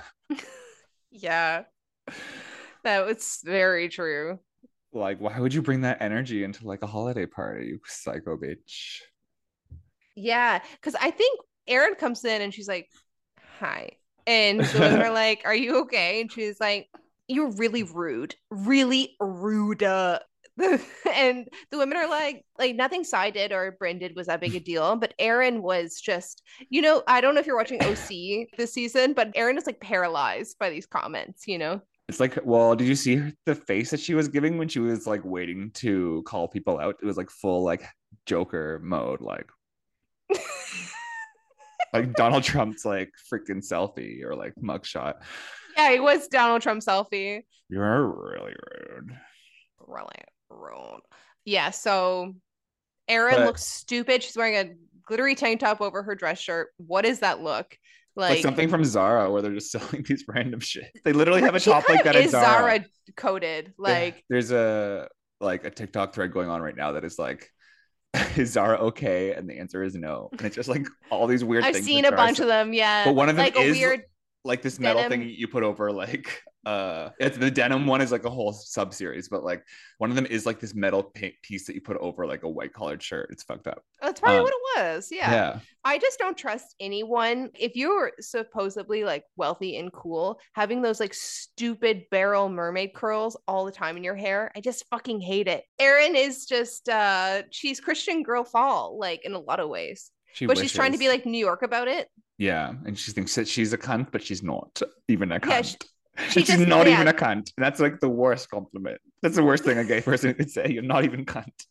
yeah. 1.10 1.64
That 2.84 3.06
was 3.06 3.38
very 3.44 3.88
true. 3.88 4.38
Like, 4.92 5.20
why 5.20 5.38
would 5.38 5.54
you 5.54 5.62
bring 5.62 5.82
that 5.82 6.02
energy 6.02 6.42
into 6.42 6.66
like 6.66 6.82
a 6.82 6.86
holiday 6.86 7.26
party, 7.26 7.66
you 7.66 7.80
psycho 7.84 8.36
bitch? 8.36 8.98
Yeah, 10.16 10.60
because 10.72 10.96
I 10.96 11.12
think 11.12 11.40
Erin 11.70 11.94
comes 11.94 12.24
in 12.24 12.42
and 12.42 12.52
she's 12.52 12.68
like, 12.68 12.88
Hi. 13.60 13.92
And 14.26 14.60
the 14.60 14.78
women 14.80 15.02
are 15.02 15.10
like, 15.14 15.42
Are 15.44 15.54
you 15.54 15.82
okay? 15.82 16.20
And 16.20 16.30
she's 16.30 16.60
like, 16.60 16.88
You're 17.28 17.52
really 17.52 17.84
rude. 17.84 18.34
Really 18.50 19.16
rude. 19.20 19.82
And 21.14 21.48
the 21.70 21.78
women 21.78 21.96
are 21.96 22.08
like, 22.08 22.44
like 22.58 22.76
nothing 22.76 23.02
Sai 23.02 23.30
did 23.30 23.50
or 23.52 23.76
Brynn 23.80 23.98
did 23.98 24.14
was 24.14 24.26
that 24.26 24.40
big 24.40 24.54
a 24.54 24.60
deal. 24.70 24.94
But 24.96 25.14
Erin 25.18 25.62
was 25.62 25.98
just, 26.00 26.42
you 26.68 26.82
know, 26.82 27.02
I 27.06 27.20
don't 27.20 27.34
know 27.34 27.40
if 27.40 27.46
you're 27.46 27.56
watching 27.56 27.82
OC 27.82 28.48
this 28.58 28.72
season, 28.72 29.14
but 29.14 29.30
Erin 29.34 29.56
is 29.56 29.66
like 29.66 29.80
paralyzed 29.80 30.58
by 30.58 30.68
these 30.68 30.86
comments, 30.86 31.46
you 31.46 31.56
know? 31.56 31.80
It's 32.08 32.20
like, 32.20 32.38
well, 32.44 32.74
did 32.74 32.88
you 32.88 32.96
see 32.96 33.22
the 33.46 33.54
face 33.54 33.90
that 33.90 34.00
she 34.00 34.14
was 34.14 34.28
giving 34.28 34.58
when 34.58 34.68
she 34.68 34.80
was 34.80 35.06
like 35.06 35.24
waiting 35.24 35.70
to 35.74 36.22
call 36.26 36.48
people 36.48 36.78
out? 36.78 36.96
It 37.00 37.06
was 37.06 37.16
like 37.16 37.30
full 37.30 37.62
like 37.62 37.84
Joker 38.26 38.80
mode, 38.82 39.20
like 39.20 39.48
like 41.92 42.14
Donald 42.14 42.42
Trump's 42.42 42.84
like 42.84 43.10
freaking 43.32 43.66
selfie 43.66 44.22
or 44.24 44.34
like 44.34 44.54
mugshot. 44.62 45.14
Yeah, 45.76 45.90
it 45.90 46.02
was 46.02 46.28
Donald 46.28 46.62
Trump 46.62 46.82
selfie. 46.82 47.42
You're 47.68 48.06
really 48.06 48.54
rude. 48.72 49.16
Really 49.86 50.22
rude. 50.50 51.00
Yeah, 51.44 51.70
so 51.70 52.34
Erin 53.08 53.36
but, 53.36 53.46
looks 53.46 53.64
stupid. 53.64 54.22
She's 54.22 54.36
wearing 54.36 54.56
a 54.56 54.74
glittery 55.06 55.34
tank 55.34 55.60
top 55.60 55.80
over 55.80 56.02
her 56.02 56.14
dress 56.14 56.38
shirt. 56.38 56.68
What 56.76 57.04
is 57.04 57.20
that 57.20 57.42
look? 57.42 57.76
Like, 58.16 58.30
like 58.30 58.42
something 58.42 58.68
from 58.68 58.84
Zara 58.84 59.30
where 59.30 59.42
they're 59.42 59.54
just 59.54 59.70
selling 59.72 60.04
these 60.06 60.24
random 60.28 60.60
shit. 60.60 60.90
They 61.04 61.12
literally 61.12 61.42
have 61.42 61.54
a 61.54 61.60
top 61.60 61.88
like 61.88 62.04
that 62.04 62.16
is 62.16 62.32
Zara. 62.32 62.44
Zara 62.44 62.84
coded. 63.16 63.72
Like 63.78 64.24
there's 64.28 64.52
a 64.52 65.08
like 65.40 65.64
a 65.64 65.70
TikTok 65.70 66.14
thread 66.14 66.32
going 66.32 66.48
on 66.48 66.60
right 66.60 66.76
now 66.76 66.92
that 66.92 67.04
is 67.04 67.18
like 67.18 67.50
is 68.36 68.52
Zara 68.52 68.78
okay? 68.78 69.32
And 69.34 69.48
the 69.48 69.58
answer 69.58 69.82
is 69.82 69.94
no. 69.94 70.28
And 70.32 70.42
it's 70.42 70.56
just 70.56 70.68
like 70.68 70.86
all 71.10 71.26
these 71.26 71.44
weird 71.44 71.64
I've 71.64 71.74
things. 71.74 71.86
seen 71.86 72.04
a 72.04 72.12
bunch 72.12 72.40
of 72.40 72.46
them, 72.46 72.72
yeah. 72.72 73.04
But 73.04 73.14
one 73.14 73.28
of 73.28 73.36
them 73.36 73.44
like 73.44 73.58
is 73.58 73.76
weird 73.76 74.02
like 74.44 74.62
this 74.62 74.78
metal 74.78 75.02
denim. 75.02 75.20
thing 75.20 75.34
you 75.36 75.48
put 75.48 75.62
over 75.62 75.92
like 75.92 76.42
uh 76.66 77.08
it's 77.18 77.38
the 77.38 77.50
denim 77.50 77.86
one 77.86 78.02
is 78.02 78.12
like 78.12 78.24
a 78.24 78.30
whole 78.30 78.52
sub 78.52 78.92
series 78.92 79.28
but 79.30 79.42
like 79.42 79.64
one 79.96 80.10
of 80.10 80.16
them 80.16 80.26
is 80.26 80.44
like 80.44 80.60
this 80.60 80.74
metal 80.74 81.02
paint 81.02 81.34
piece 81.42 81.66
that 81.66 81.74
you 81.74 81.80
put 81.80 81.96
over 81.96 82.26
like 82.26 82.42
a 82.42 82.48
white 82.48 82.72
collared 82.74 83.02
shirt 83.02 83.28
it's 83.30 83.42
fucked 83.42 83.66
up 83.66 83.82
That's 84.02 84.20
probably 84.20 84.38
Um, 84.38 84.44
what 84.44 84.52
it 84.54 84.80
was. 84.94 85.08
Yeah. 85.10 85.30
yeah 85.32 85.58
I 85.82 85.96
just 85.98 86.18
don't 86.18 86.36
trust 86.36 86.74
anyone. 86.78 87.48
If 87.58 87.74
you're 87.74 88.12
supposedly 88.20 89.02
like 89.04 89.24
wealthy 89.36 89.78
and 89.78 89.90
cool, 89.90 90.38
having 90.52 90.82
those 90.82 91.00
like 91.00 91.14
stupid 91.14 92.04
barrel 92.10 92.50
mermaid 92.50 92.92
curls 92.92 93.34
all 93.48 93.64
the 93.64 93.72
time 93.72 93.96
in 93.96 94.04
your 94.04 94.14
hair, 94.14 94.52
I 94.54 94.60
just 94.60 94.84
fucking 94.90 95.22
hate 95.22 95.48
it. 95.48 95.64
Erin 95.78 96.16
is 96.16 96.44
just 96.44 96.90
uh 96.90 97.44
she's 97.50 97.80
Christian 97.80 98.22
girl 98.22 98.44
fall, 98.44 98.98
like 98.98 99.24
in 99.24 99.32
a 99.32 99.38
lot 99.38 99.58
of 99.60 99.70
ways. 99.70 100.10
she 100.34 100.44
but 100.44 100.58
she's 100.58 100.72
trying 100.74 100.92
to 100.92 100.98
be 100.98 101.08
like 101.08 101.24
New 101.24 101.38
York 101.38 101.62
about 101.62 101.88
it. 101.88 102.08
yeah 102.36 102.74
and 102.84 102.98
she 102.98 103.12
thinks 103.12 103.34
that 103.34 103.48
she's 103.48 103.72
a 103.72 103.78
cunt 103.78 104.08
but 104.12 104.22
she's 104.22 104.42
not 104.42 104.82
even 105.08 105.32
a 105.32 105.40
cunt 105.40 105.48
Yeah, 105.50 105.62
she 105.62 105.76
she's 106.28 106.46
just- 106.46 106.66
not 106.66 106.86
yeah. 106.86 106.94
even 106.94 107.08
a 107.08 107.12
cunt 107.12 107.52
that's 107.56 107.80
like 107.80 108.00
the 108.00 108.08
worst 108.08 108.50
compliment 108.50 109.00
that's 109.22 109.36
the 109.36 109.44
worst 109.44 109.64
thing 109.64 109.78
a 109.78 109.84
gay 109.84 110.00
person 110.00 110.34
could 110.34 110.50
say 110.50 110.68
you're 110.68 110.82
not 110.82 111.04
even 111.04 111.24
cunt 111.24 111.66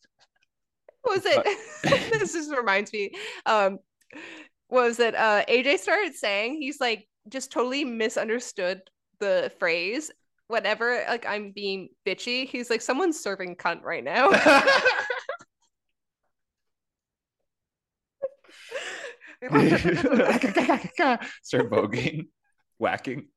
What 1.01 1.17
was 1.17 1.25
it? 1.25 1.43
this 2.19 2.33
just 2.33 2.55
reminds 2.55 2.91
me. 2.91 3.12
Um 3.45 3.79
what 4.67 4.83
was 4.83 4.99
it 4.99 5.15
uh 5.15 5.43
AJ 5.47 5.79
started 5.79 6.15
saying 6.15 6.62
he's 6.62 6.79
like 6.79 7.07
just 7.27 7.51
totally 7.51 7.83
misunderstood 7.83 8.81
the 9.19 9.51
phrase 9.59 10.12
whenever 10.49 11.03
like 11.07 11.25
I'm 11.25 11.51
being 11.51 11.89
bitchy, 12.05 12.47
he's 12.47 12.69
like 12.69 12.81
someone's 12.81 13.19
serving 13.19 13.55
cunt 13.55 13.83
right 13.83 14.03
now. 14.03 14.29
start 21.41 21.69
voguing 21.69 22.27
whacking 22.77 23.29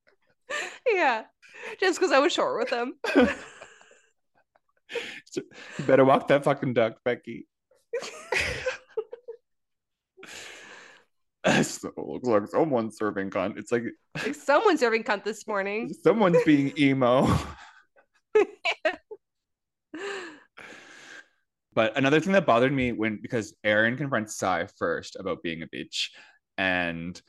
yeah. 0.92 1.24
Just 1.80 1.98
because 1.98 2.12
I 2.12 2.18
was 2.18 2.32
short 2.32 2.58
with 2.58 2.70
him. 2.70 2.94
you 5.36 5.42
better 5.86 6.04
walk 6.04 6.28
that 6.28 6.44
fucking 6.44 6.74
duck 6.74 6.96
becky 7.04 7.46
so 11.62 11.88
it 11.88 11.96
looks 11.96 12.28
like 12.28 12.46
someone's 12.48 12.96
serving 12.98 13.30
cunt 13.30 13.56
it's 13.56 13.72
like 13.72 13.84
Like 14.22 14.34
someone's 14.34 14.80
serving 14.80 15.04
cunt 15.04 15.24
this 15.24 15.46
morning. 15.46 15.90
someone's 16.02 16.42
being 16.44 16.72
emo 16.78 17.26
But 21.74 21.96
another 21.96 22.20
thing 22.20 22.32
that 22.34 22.46
bothered 22.46 22.72
me 22.72 22.92
when 22.92 23.18
because 23.22 23.54
Erin 23.64 23.96
confronts 23.96 24.36
Sai 24.36 24.66
first 24.76 25.16
about 25.16 25.42
being 25.42 25.62
a 25.62 25.66
bitch, 25.66 26.08
and 26.58 27.20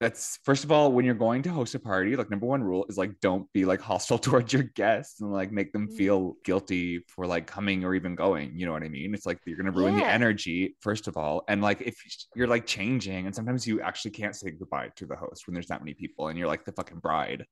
that's 0.00 0.38
first 0.44 0.62
of 0.64 0.70
all 0.70 0.92
when 0.92 1.04
you're 1.04 1.14
going 1.14 1.42
to 1.42 1.50
host 1.50 1.74
a 1.74 1.78
party, 1.78 2.14
like 2.14 2.30
number 2.30 2.46
one 2.46 2.62
rule 2.62 2.86
is 2.88 2.96
like 2.96 3.18
don't 3.20 3.52
be 3.52 3.64
like 3.64 3.80
hostile 3.80 4.18
towards 4.26 4.52
your 4.52 4.62
guests 4.62 5.20
and 5.20 5.32
like 5.32 5.50
make 5.50 5.72
them 5.72 5.88
Mhm. 5.88 5.96
feel 5.96 6.36
guilty 6.44 7.04
for 7.08 7.26
like 7.26 7.46
coming 7.46 7.84
or 7.84 7.94
even 7.94 8.14
going. 8.14 8.56
You 8.58 8.66
know 8.66 8.72
what 8.72 8.84
I 8.84 8.88
mean? 8.88 9.12
It's 9.14 9.26
like 9.26 9.40
you're 9.44 9.56
gonna 9.56 9.72
ruin 9.72 9.96
the 9.96 10.06
energy 10.06 10.76
first 10.80 11.08
of 11.08 11.16
all, 11.16 11.42
and 11.48 11.60
like 11.62 11.80
if 11.80 11.96
you're 12.36 12.46
like 12.46 12.66
changing, 12.66 13.26
and 13.26 13.34
sometimes 13.34 13.66
you 13.66 13.80
actually 13.80 14.12
can't 14.12 14.36
say 14.36 14.50
goodbye 14.50 14.90
to 14.96 15.06
the 15.06 15.16
host 15.16 15.46
when 15.46 15.54
there's 15.54 15.66
that 15.68 15.80
many 15.80 15.94
people, 15.94 16.28
and 16.28 16.38
you're 16.38 16.48
like 16.48 16.64
the 16.64 16.72
fucking 16.72 16.98
bride. 17.00 17.44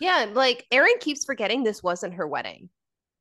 Yeah, 0.00 0.26
like 0.32 0.66
Erin 0.70 0.94
keeps 1.00 1.24
forgetting 1.24 1.62
this 1.64 1.82
wasn't 1.82 2.14
her 2.14 2.26
wedding. 2.26 2.68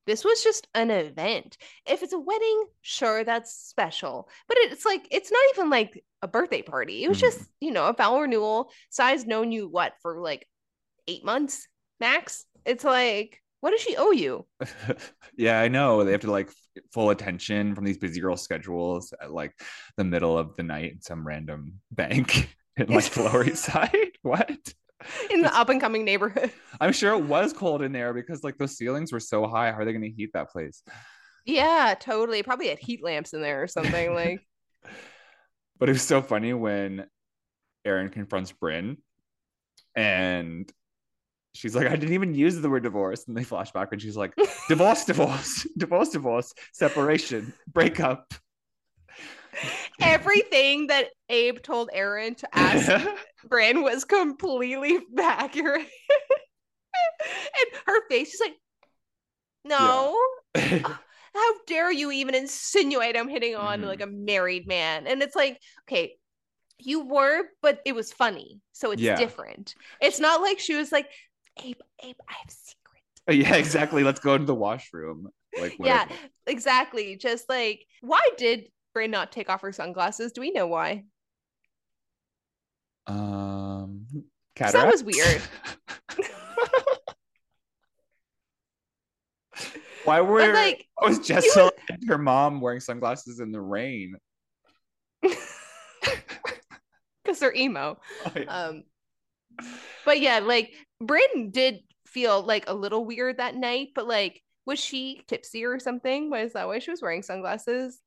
This 0.05 0.25
was 0.25 0.43
just 0.43 0.67
an 0.75 0.91
event. 0.91 1.57
If 1.85 2.03
it's 2.03 2.13
a 2.13 2.19
wedding, 2.19 2.65
sure, 2.81 3.23
that's 3.23 3.53
special. 3.53 4.29
But 4.47 4.57
it's 4.59 4.85
like, 4.85 5.07
it's 5.11 5.31
not 5.31 5.41
even 5.53 5.69
like 5.69 6.03
a 6.21 6.27
birthday 6.27 6.61
party. 6.61 7.03
It 7.03 7.09
was 7.09 7.17
Mhm. 7.17 7.21
just, 7.21 7.49
you 7.61 7.71
know, 7.71 7.85
a 7.87 7.93
vow 7.93 8.19
renewal. 8.19 8.71
Sai's 8.89 9.25
known 9.25 9.51
you 9.51 9.67
what 9.67 9.93
for 10.01 10.19
like 10.19 10.47
eight 11.07 11.23
months 11.23 11.67
max? 11.99 12.45
It's 12.65 12.83
like, 12.83 13.41
what 13.61 13.71
does 13.71 13.81
she 13.81 13.95
owe 13.95 14.11
you? 14.11 14.45
yeah, 15.37 15.59
I 15.61 15.69
know. 15.69 16.03
They 16.03 16.11
have 16.11 16.21
to 16.21 16.31
like 16.31 16.49
full 16.91 17.11
attention 17.11 17.75
from 17.75 17.85
these 17.85 17.97
busy 17.97 18.19
girl 18.19 18.35
schedules 18.35 19.13
at 19.21 19.31
like 19.31 19.53
the 19.95 20.03
middle 20.03 20.37
of 20.37 20.55
the 20.55 20.63
night 20.63 20.91
in 20.93 21.01
some 21.01 21.25
random 21.25 21.79
bank 21.91 22.53
in 22.77 22.87
like 22.87 23.15
Lower 23.17 23.45
East 23.45 23.63
Side. 23.63 24.11
What? 24.21 24.73
In 25.29 25.41
the 25.41 25.55
up 25.55 25.69
and 25.69 25.79
coming 25.79 26.05
neighborhood. 26.05 26.51
I'm 26.81 26.93
sure 26.93 27.13
it 27.13 27.23
was 27.23 27.53
cold 27.53 27.81
in 27.81 27.91
there 27.91 28.13
because 28.13 28.43
like 28.43 28.57
those 28.57 28.77
ceilings 28.77 29.11
were 29.11 29.19
so 29.19 29.47
high. 29.47 29.71
How 29.71 29.79
are 29.79 29.85
they 29.85 29.91
going 29.91 30.03
to 30.03 30.09
heat 30.09 30.31
that 30.33 30.51
place? 30.51 30.81
Yeah, 31.45 31.95
totally. 31.99 32.43
Probably 32.43 32.69
had 32.69 32.79
heat 32.79 33.03
lamps 33.03 33.33
in 33.33 33.41
there 33.41 33.61
or 33.63 33.67
something. 33.67 34.13
Like, 34.13 34.41
But 35.79 35.89
it 35.89 35.93
was 35.93 36.01
so 36.01 36.21
funny 36.21 36.53
when 36.53 37.05
Erin 37.85 38.09
confronts 38.09 38.53
Brynn 38.53 38.97
and 39.95 40.71
she's 41.53 41.75
like, 41.75 41.87
I 41.87 41.95
didn't 41.95 42.13
even 42.13 42.33
use 42.33 42.59
the 42.59 42.69
word 42.69 42.83
divorce. 42.83 43.25
And 43.27 43.35
they 43.35 43.43
flash 43.43 43.71
back 43.71 43.89
and 43.91 44.01
she's 44.01 44.17
like, 44.17 44.33
divorce, 44.69 45.05
divorce, 45.05 45.67
divorce, 45.77 46.09
divorce, 46.09 46.53
separation, 46.73 47.53
breakup. 47.71 48.33
Everything 50.01 50.87
that 50.87 51.07
Abe 51.29 51.61
told 51.61 51.89
Erin 51.93 52.35
to 52.35 52.55
ask 52.55 52.91
Brynn 53.47 53.83
was 53.83 54.05
completely 54.05 54.99
accurate. 55.17 55.87
and 57.21 57.81
her 57.85 58.07
face 58.09 58.33
is 58.33 58.39
like, 58.41 58.55
no, 59.65 60.15
how 61.33 61.53
dare 61.67 61.91
you 61.91 62.11
even 62.11 62.35
insinuate 62.35 63.17
I'm 63.17 63.29
hitting 63.29 63.55
on 63.55 63.81
Mhm. 63.81 63.87
like 63.87 64.01
a 64.01 64.07
married 64.07 64.67
man? 64.67 65.07
And 65.07 65.21
it's 65.21 65.35
like, 65.35 65.59
okay, 65.83 66.15
you 66.79 67.05
were, 67.05 67.43
but 67.61 67.81
it 67.85 67.95
was 67.95 68.11
funny. 68.13 68.61
So 68.73 68.91
it's 68.91 69.03
Yeah. 69.03 69.17
different. 69.17 69.75
It's 70.01 70.19
not 70.19 70.41
like 70.41 70.59
she 70.59 70.75
was 70.75 70.91
like, 70.91 71.07
Abe, 71.63 71.79
Abe, 72.03 72.15
I 72.29 72.33
have 72.33 72.49
a 72.49 72.51
secret. 72.51 73.03
yeah, 73.29 73.55
exactly. 73.55 74.03
Let's 74.03 74.19
go 74.19 74.37
to 74.37 74.43
the 74.45 74.55
washroom. 74.55 75.29
Like, 75.57 75.75
Yeah, 75.79 76.05
exactly. 76.47 77.15
Just 77.15 77.47
like, 77.49 77.85
why 78.01 78.21
did 78.37 78.67
Brynn 78.95 79.09
not 79.09 79.31
take 79.31 79.49
off 79.49 79.61
her 79.61 79.71
sunglasses? 79.71 80.31
Do 80.31 80.41
we 80.41 80.51
know 80.51 80.67
why? 80.67 81.05
Um, 83.07 84.05
that 84.55 84.91
was 84.91 85.03
weird. 85.03 85.41
Why 90.05 90.21
were 90.21 90.39
But 90.39 90.53
like, 90.53 90.87
I 91.01 91.05
was 91.09 91.19
Jessica 91.19 91.71
and 91.89 92.03
her 92.07 92.17
mom 92.17 92.61
wearing 92.61 92.79
sunglasses 92.79 93.39
in 93.39 93.51
the 93.51 93.61
rain? 93.61 94.15
because 95.21 95.39
they're 97.39 97.55
emo. 97.55 97.99
Oh, 98.25 98.31
yeah. 98.35 98.43
Um, 98.43 98.83
but 100.05 100.19
yeah, 100.19 100.39
like 100.39 100.73
Brayden 101.01 101.51
did 101.51 101.79
feel 102.05 102.41
like 102.43 102.65
a 102.67 102.73
little 102.73 103.05
weird 103.05 103.37
that 103.37 103.55
night, 103.55 103.89
but 103.95 104.07
like, 104.07 104.41
was 104.65 104.79
she 104.79 105.23
tipsy 105.27 105.65
or 105.65 105.79
something? 105.79 106.29
Was 106.29 106.53
that 106.53 106.67
why 106.67 106.79
she 106.79 106.91
was 106.91 107.01
wearing 107.01 107.23
sunglasses? 107.23 107.99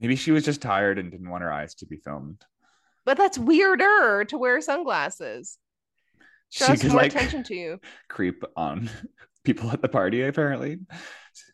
Maybe 0.00 0.16
she 0.16 0.30
was 0.32 0.44
just 0.44 0.62
tired 0.62 0.98
and 0.98 1.10
didn't 1.10 1.28
want 1.30 1.42
her 1.42 1.52
eyes 1.52 1.74
to 1.76 1.86
be 1.86 1.96
filmed. 1.98 2.42
But 3.04 3.16
that's 3.16 3.38
weirder 3.38 4.24
to 4.26 4.38
wear 4.38 4.60
sunglasses. 4.60 5.58
She 6.50 6.64
Draws 6.64 6.80
could 6.80 6.90
more 6.92 7.02
like 7.02 7.14
attention 7.14 7.42
to 7.44 7.54
you. 7.54 7.80
creep 8.08 8.42
on 8.56 8.90
people 9.44 9.70
at 9.70 9.82
the 9.82 9.88
party, 9.88 10.22
apparently, 10.22 10.78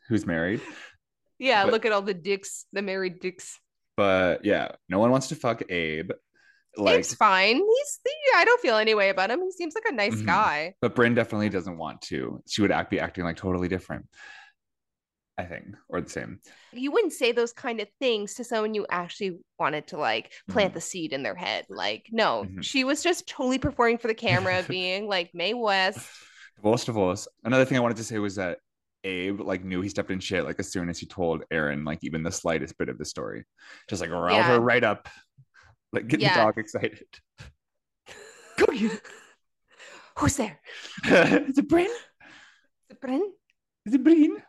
who's 0.09 0.27
married. 0.27 0.61
Yeah, 1.39 1.65
But- 1.65 1.73
look 1.73 1.85
at 1.87 1.93
all 1.93 2.03
the 2.03 2.15
dicks, 2.15 2.67
the 2.73 2.83
married 2.83 3.21
dicks. 3.21 3.59
But 3.97 4.45
yeah, 4.45 4.73
no 4.89 4.99
one 4.99 5.11
wants 5.11 5.29
to 5.29 5.35
fuck 5.37 5.63
Abe. 5.71 6.11
Like, 6.79 6.97
Abe's 6.97 7.15
fine. 7.15 7.57
He's 7.57 8.01
I 8.35 8.45
don't 8.45 8.61
feel 8.61 8.77
any 8.77 8.95
way 8.95 9.09
about 9.09 9.31
him. 9.31 9.41
He 9.43 9.51
seems 9.51 9.75
like 9.75 9.87
a 9.91 9.95
nice 9.95 10.17
Mhm. 10.17 10.27
guy. 10.27 10.75
but 10.83 10.95
Brynn 10.95 11.15
definitely 11.15 11.49
doesn't 11.49 11.79
want 11.79 12.03
to. 12.03 12.43
She 12.47 12.61
would 12.61 12.71
act 12.71 12.91
be 12.91 13.01
acting 13.01 13.25
like 13.25 13.37
totally 13.39 13.69
different. 13.69 14.07
I 15.39 15.45
think, 15.45 15.67
or 15.91 16.01
the 16.01 16.09
same. 16.09 16.41
You 16.73 16.91
wouldn't 16.91 17.13
say 17.13 17.31
those 17.33 17.53
kind 17.53 17.81
of 17.81 17.89
things 18.01 18.35
to 18.35 18.45
someone 18.45 18.73
you 18.75 18.87
actually 18.91 19.39
wanted 19.59 19.87
to 19.89 19.99
like 19.99 20.33
plant 20.49 20.71
Mhm. 20.71 20.75
the 20.75 20.81
seed 20.81 21.13
in 21.13 21.23
their 21.23 21.35
head. 21.35 21.67
Like, 21.69 22.07
no, 22.11 22.45
Mhm. 22.45 22.63
she 22.65 22.85
was 22.85 23.03
just 23.03 23.27
totally 23.29 23.59
performing 23.59 23.99
for 23.99 24.09
the 24.09 24.15
camera, 24.15 24.65
being 24.69 25.09
like 25.09 25.31
Mae 25.35 25.53
West. 25.55 26.09
Divorce, 26.57 26.85
divorce. 26.87 27.29
Another 27.45 27.67
thing 27.67 27.77
I 27.77 27.81
wanted 27.81 27.99
to 27.99 28.05
say 28.05 28.19
was 28.19 28.37
that 28.37 28.61
Abe 29.05 29.41
like 29.41 29.63
knew 29.63 29.83
he 29.83 29.89
stepped 29.91 30.11
in 30.11 30.21
shit 30.21 30.45
like 30.45 30.59
as 30.59 30.73
soon 30.73 30.89
as 30.89 30.99
he 30.99 31.07
told 31.07 31.45
Erin 31.51 31.85
like 31.85 31.99
even 32.03 32.23
the 32.23 32.33
slightest 32.33 32.77
bit 32.79 32.89
of 32.89 32.97
the 32.99 33.05
story, 33.05 33.45
just 33.89 34.01
like 34.01 34.11
riled 34.11 34.33
Yeah. 34.39 34.49
her 34.49 34.59
right 34.61 34.83
up, 34.83 35.09
like 35.93 36.09
get 36.09 36.21
Yeah. 36.21 36.35
the 36.35 36.41
dog 36.41 36.59
excited. 36.59 37.07
Go. 38.57 38.67
Who's 40.19 40.37
there? 40.37 40.59
Is 41.05 41.59
it 41.59 41.69
Brynn? 41.69 41.85
Is 41.85 42.91
it 42.91 43.01
Brynn? 43.03 43.21
Is 43.85 43.95
it 43.95 44.03
Brynn? 44.03 44.43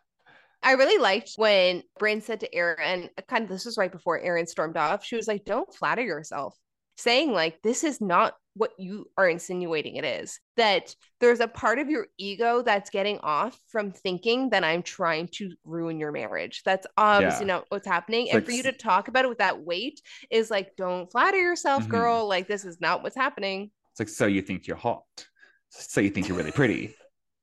I 0.67 0.73
really 0.73 1.01
liked 1.01 1.31
when 1.37 1.81
Brynn 1.97 2.21
said 2.21 2.41
to 2.41 2.53
Erin, 2.53 3.09
kind 3.29 3.45
of 3.45 3.49
this 3.49 3.63
was 3.63 3.77
right 3.77 3.91
before 3.91 4.19
Erin 4.19 4.45
stormed 4.45 4.75
off. 4.75 5.05
She 5.05 5.15
was 5.15 5.25
like, 5.25 5.45
Don't 5.45 5.73
flatter 5.73 6.01
yourself. 6.01 6.57
Saying, 6.97 7.31
like, 7.31 7.61
this 7.61 7.85
is 7.85 8.01
not 8.01 8.33
what 8.53 8.71
you 8.77 9.05
are 9.17 9.29
insinuating 9.29 9.95
it 9.95 10.03
is. 10.03 10.41
That 10.57 10.93
there's 11.21 11.39
a 11.39 11.47
part 11.47 11.79
of 11.79 11.89
your 11.89 12.07
ego 12.17 12.63
that's 12.63 12.89
getting 12.89 13.17
off 13.19 13.57
from 13.69 13.93
thinking 13.93 14.49
that 14.49 14.65
I'm 14.65 14.83
trying 14.83 15.29
to 15.35 15.51
ruin 15.63 15.99
your 15.99 16.11
marriage. 16.11 16.63
That's 16.65 16.85
obviously 16.97 17.45
Yeah. 17.45 17.53
not 17.53 17.65
what's 17.69 17.87
happening. 17.87 18.25
It's 18.25 18.33
and 18.33 18.41
like 18.41 18.45
for 18.47 18.51
you 18.51 18.63
to 18.63 18.73
talk 18.73 19.07
about 19.07 19.23
it 19.23 19.29
with 19.29 19.37
that 19.37 19.61
weight 19.61 20.01
is 20.29 20.51
like, 20.51 20.75
don't 20.75 21.09
flatter 21.09 21.37
yourself, 21.37 21.85
Mhm. 21.85 21.89
girl. 21.89 22.27
Like, 22.27 22.49
this 22.49 22.65
is 22.65 22.81
not 22.81 23.03
what's 23.03 23.15
happening. 23.15 23.71
It's 23.91 24.01
like 24.01 24.09
so 24.09 24.25
you 24.25 24.41
think 24.41 24.67
you're 24.67 24.75
hot, 24.75 25.05
so 25.69 26.01
you 26.01 26.09
think 26.09 26.27
you're 26.27 26.37
really 26.37 26.51
pretty. 26.51 26.93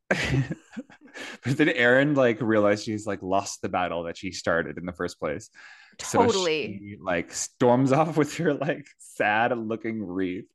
but 0.10 1.56
then 1.56 1.68
Erin 1.68 2.14
like 2.14 2.40
realized 2.40 2.84
she's 2.84 3.06
like 3.06 3.22
lost 3.22 3.62
the 3.62 3.68
battle 3.68 4.04
that 4.04 4.16
she 4.16 4.32
started 4.32 4.78
in 4.78 4.86
the 4.86 4.92
first 4.92 5.18
place. 5.18 5.50
Totally. 5.98 6.78
So 6.78 6.84
she, 6.84 6.96
like 7.02 7.32
storms 7.32 7.92
off 7.92 8.16
with 8.16 8.36
her 8.36 8.54
like 8.54 8.86
sad 8.98 9.56
looking 9.56 10.02
wreath. 10.02 10.46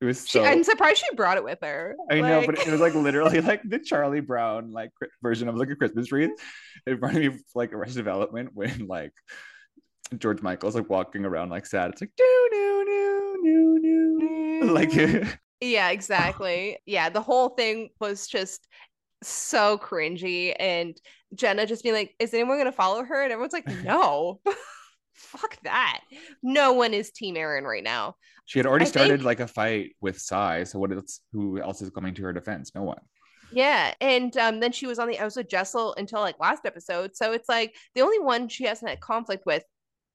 It 0.00 0.04
was 0.04 0.26
She, 0.26 0.38
so 0.38 0.44
I'm 0.44 0.64
surprised 0.64 0.98
she 0.98 1.14
brought 1.14 1.36
it 1.36 1.44
with 1.44 1.60
her. 1.62 1.94
I 2.10 2.20
know, 2.20 2.42
but 2.44 2.58
it 2.58 2.66
was 2.66 2.80
like 2.80 2.94
literally 2.94 3.40
like 3.40 3.62
the 3.64 3.78
Charlie 3.78 4.20
Brown 4.20 4.72
like 4.72 4.90
version 5.22 5.48
of 5.48 5.56
like 5.56 5.70
a 5.70 5.76
Christmas 5.76 6.10
wreath. 6.10 6.32
It 6.86 7.00
reminded 7.00 7.20
me 7.20 7.26
of 7.26 7.42
like 7.54 7.72
Arrested 7.72 7.98
Development 7.98 8.50
when 8.52 8.86
like 8.88 9.12
George 10.18 10.42
Michael's 10.42 10.74
like 10.74 10.90
walking 10.90 11.24
around 11.24 11.50
like 11.50 11.66
sad. 11.66 11.90
It's 11.90 12.00
like 12.00 12.12
do 12.16 12.48
do 12.50 12.84
do 12.84 13.40
do 13.44 14.60
do 14.60 14.72
like 14.72 15.38
Yeah, 15.60 15.90
exactly. 15.90 16.78
Yeah, 16.86 17.08
the 17.08 17.20
whole 17.20 17.50
thing 17.50 17.90
was 18.00 18.26
just 18.26 18.66
so 19.22 19.78
cringy. 19.78 20.54
And 20.58 20.96
Jenna 21.34 21.66
just 21.66 21.82
being 21.82 21.94
like, 21.94 22.14
is 22.18 22.32
anyone 22.34 22.56
going 22.56 22.66
to 22.66 22.72
follow 22.72 23.02
her? 23.02 23.22
And 23.22 23.32
everyone's 23.32 23.52
like, 23.52 23.66
no. 23.84 24.40
Fuck 25.14 25.58
that. 25.64 26.00
No 26.42 26.72
one 26.72 26.94
is 26.94 27.10
Team 27.10 27.36
Erin 27.36 27.64
right 27.64 27.84
now. 27.84 28.16
she 28.46 28.58
had 28.58 28.66
already 28.66 28.86
I 28.86 28.88
started 28.88 29.10
think- 29.18 29.24
like 29.24 29.40
a 29.40 29.46
fight 29.46 29.94
with 30.00 30.18
Sai. 30.18 30.64
So 30.64 30.78
what 30.78 30.92
else? 30.92 31.20
Who 31.32 31.60
else 31.60 31.80
is 31.82 31.90
coming 31.90 32.14
to 32.14 32.22
her 32.22 32.32
defense? 32.32 32.72
No 32.74 32.82
one. 32.82 33.00
Yeah. 33.52 33.92
And 34.00 34.34
um, 34.38 34.60
then 34.60 34.72
she 34.72 34.86
was 34.86 34.98
on 34.98 35.08
the, 35.08 35.18
I 35.18 35.24
was 35.24 35.36
with 35.36 35.48
Jessel 35.48 35.94
until 35.98 36.20
like 36.20 36.40
last 36.40 36.64
episode. 36.64 37.14
So 37.14 37.32
it's 37.32 37.48
like 37.48 37.76
the 37.94 38.00
only 38.00 38.18
one 38.18 38.48
she 38.48 38.64
hasn't 38.64 38.88
had 38.88 39.00
conflict 39.00 39.44
with 39.44 39.62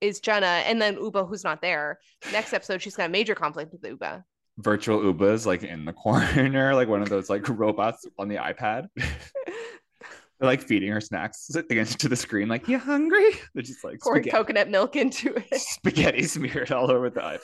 is 0.01 0.19
Jenna. 0.19 0.47
And 0.47 0.81
then 0.81 0.95
Ubah, 0.95 1.29
who's 1.29 1.43
not 1.43 1.61
there. 1.61 1.99
Next 2.31 2.53
episode, 2.53 2.81
she's 2.81 2.95
got 2.95 3.05
a 3.09 3.11
major 3.11 3.35
conflict 3.35 3.71
with 3.71 3.83
Ubah. 3.83 4.23
Virtual 4.57 4.99
Ubah's 4.99 5.45
like 5.45 5.63
in 5.63 5.85
the 5.85 5.93
corner, 6.03 6.73
like 6.75 6.87
one 6.87 7.01
of 7.01 7.09
those 7.09 7.29
like 7.29 7.47
robots 7.47 8.05
on 8.17 8.27
the 8.27 8.35
iPad. 8.37 8.87
They're 8.95 10.47
like 10.49 10.61
feeding 10.61 10.91
her 10.91 11.01
snacks 11.01 11.49
against 11.55 11.99
to 12.01 12.09
the 12.09 12.15
screen, 12.15 12.47
like, 12.47 12.67
you 12.67 12.77
hungry? 12.77 13.31
They're 13.53 13.63
just 13.63 13.83
like 13.83 13.99
Pouring 13.99 14.21
spaghetti, 14.23 14.37
coconut 14.37 14.69
milk 14.69 14.95
into 14.95 15.33
it. 15.35 15.59
spaghetti 15.61 16.23
smeared 16.23 16.71
all 16.71 16.91
over 16.91 17.09
the 17.09 17.19
iPad. 17.21 17.39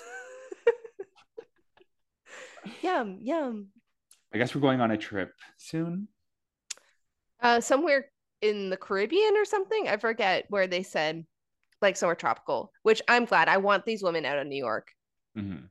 yum, 2.82 3.18
yum. 3.22 3.68
I 4.34 4.38
guess 4.38 4.54
we're 4.56 4.62
going 4.62 4.82
on 4.82 4.92
a 4.92 4.98
trip 4.98 5.32
soon. 5.58 6.08
uh 7.42 7.62
somewhere 7.62 8.06
in 8.42 8.70
the 8.70 8.78
Caribbean 8.78 9.36
or 9.38 9.46
something. 9.46 9.88
I 9.88 9.98
forget 9.98 10.46
where 10.50 10.68
they 10.68 10.84
said 10.84 11.26
like 11.82 11.98
somewhere 11.98 12.16
tropical, 12.16 12.72
which 12.84 13.02
I'm 13.08 13.26
glad. 13.26 13.48
I 13.50 13.58
want 13.58 13.86
these 13.86 14.04
women 14.04 14.26
out 14.26 14.40
of 14.40 14.48
New 14.48 14.58
York. 14.58 14.88
Mhm. 15.38 15.70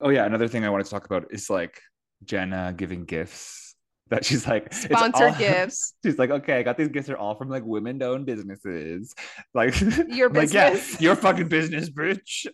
Oh 0.00 0.10
yeah, 0.10 0.24
another 0.26 0.48
thing 0.48 0.64
I 0.64 0.70
wanted 0.70 0.84
to 0.84 0.90
talk 0.90 1.06
about 1.06 1.26
is 1.30 1.48
like 1.50 1.80
Jenna 2.24 2.74
giving 2.76 3.04
gifts. 3.04 3.62
That 4.08 4.24
she's 4.24 4.46
like 4.46 4.72
Sponsored 4.72 5.32
all- 5.32 5.34
gifts. 5.38 5.94
She's 6.04 6.16
like, 6.16 6.30
okay, 6.30 6.60
I 6.60 6.62
got 6.62 6.76
these 6.78 6.86
gifts. 6.86 7.08
They're 7.08 7.18
all 7.18 7.34
from 7.34 7.48
like 7.48 7.64
women-owned 7.64 8.24
businesses. 8.24 9.12
Like 9.52 9.80
Your 9.80 10.28
I'm 10.28 10.34
like, 10.34 10.52
yeah, 10.52 10.70
business. 10.70 11.00
your 11.00 11.16
fucking 11.16 11.48
business, 11.48 11.90
bitch. 11.90 12.46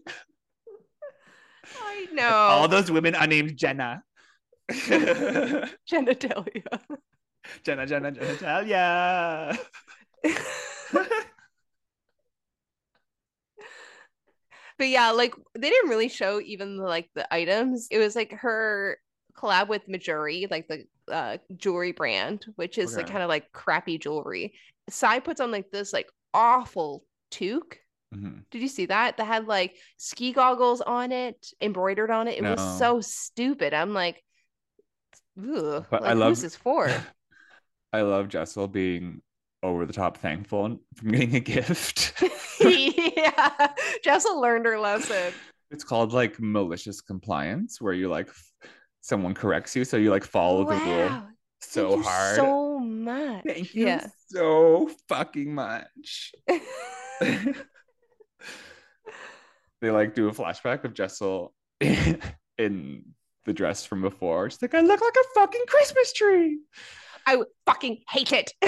I 1.78 2.06
know. 2.14 2.26
All 2.26 2.68
those 2.68 2.90
women 2.90 3.14
are 3.14 3.26
named 3.26 3.58
Jenna. 3.58 4.02
Jenna, 4.72 5.68
genitalia. 5.92 6.80
Jenna, 7.64 7.84
Jenna, 7.86 8.12
Jenna, 8.12 9.58
but 14.82 14.88
yeah, 14.88 15.12
like 15.12 15.32
they 15.54 15.70
didn't 15.70 15.90
really 15.90 16.08
show 16.08 16.40
even 16.40 16.76
the, 16.76 16.82
like 16.82 17.08
the 17.14 17.32
items. 17.32 17.86
It 17.88 17.98
was 17.98 18.16
like 18.16 18.32
her 18.32 18.98
collab 19.32 19.68
with 19.68 19.86
Mejuri, 19.86 20.50
like 20.50 20.66
the 20.66 20.86
uh, 21.08 21.36
jewelry 21.56 21.92
brand, 21.92 22.44
which 22.56 22.78
is 22.78 22.96
like 22.96 23.06
kind 23.06 23.22
of 23.22 23.28
like 23.28 23.52
crappy 23.52 23.96
jewelry. 23.96 24.54
Sai 24.90 25.20
puts 25.20 25.40
on 25.40 25.52
like 25.52 25.70
this 25.70 25.92
like 25.92 26.10
awful 26.34 27.04
toque. 27.30 27.78
Mhm. 28.12 28.42
Did 28.50 28.60
you 28.60 28.66
see 28.66 28.86
that? 28.86 29.18
That 29.18 29.28
had 29.28 29.46
like 29.46 29.76
ski 29.98 30.32
goggles 30.32 30.80
on 30.80 31.12
it, 31.12 31.36
embroidered 31.60 32.10
on 32.10 32.26
it. 32.26 32.38
It 32.38 32.42
No. 32.42 32.50
was 32.50 32.78
so 32.80 33.00
stupid. 33.00 33.74
I'm 33.74 33.94
like, 33.94 34.20
But 35.36 35.92
like, 35.92 36.02
I 36.02 36.14
love 36.14 36.40
this 36.40 36.56
for? 36.56 36.88
I 37.92 38.02
love 38.02 38.28
Jessel 38.28 38.66
being 38.66 39.22
over 39.62 39.86
the 39.86 39.92
top 39.92 40.16
thankful 40.18 40.78
from 40.96 41.10
getting 41.12 41.34
a 41.36 41.40
gift. 41.40 42.12
yeah, 42.60 43.68
Jessel 44.04 44.40
learned 44.40 44.66
her 44.66 44.78
lesson. 44.78 45.32
it's 45.70 45.84
called 45.84 46.12
like 46.12 46.38
malicious 46.40 47.00
compliance, 47.00 47.80
where 47.80 47.92
you 47.92 48.08
like 48.08 48.28
f- 48.28 48.52
someone 49.00 49.34
corrects 49.34 49.74
you, 49.76 49.84
so 49.84 49.96
you 49.96 50.10
like 50.10 50.24
follow 50.24 50.64
the 50.64 50.76
rule 50.76 51.22
so 51.64 51.90
thank 51.90 51.96
you 51.98 52.02
hard. 52.10 52.36
so 52.36 52.78
much. 52.80 53.44
Thank 53.46 53.74
you 53.74 53.86
Yeah. 53.86 54.06
so 54.28 54.90
fucking 55.08 55.54
much. 55.54 56.32
they 59.80 59.90
like 59.90 60.14
do 60.14 60.28
a 60.28 60.32
flashback 60.32 60.84
of 60.84 60.94
Jessel 60.94 61.54
in 62.58 63.04
the 63.44 63.52
dress 63.52 63.84
from 63.84 64.02
before. 64.02 64.50
She's 64.50 64.62
like, 64.62 64.74
I 64.74 64.80
look 64.80 65.00
like 65.00 65.14
a 65.16 65.24
fucking 65.40 65.62
Christmas 65.68 66.12
tree. 66.12 66.58
I 67.26 67.42
fucking 67.66 68.02
hate 68.08 68.32
it. 68.32 68.52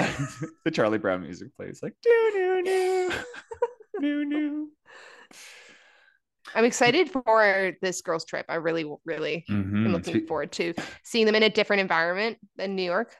the 0.64 0.70
Charlie 0.70 0.98
Brown 0.98 1.22
music 1.22 1.54
plays 1.56 1.80
like 1.82 1.94
do 2.02 2.30
do 2.32 2.62
do 2.64 3.12
do 4.00 4.30
do. 4.30 4.68
I'm 6.54 6.64
excited 6.64 7.10
for 7.10 7.72
this 7.82 8.00
girls' 8.02 8.24
trip. 8.24 8.46
I 8.48 8.56
really, 8.56 8.88
really 9.04 9.44
am 9.48 9.88
looking 9.88 10.24
forward 10.26 10.52
to 10.52 10.72
seeing 11.02 11.26
them 11.26 11.34
in 11.34 11.42
a 11.42 11.50
different 11.50 11.80
environment 11.80 12.38
than 12.56 12.76
New 12.76 12.82
York. 12.82 13.16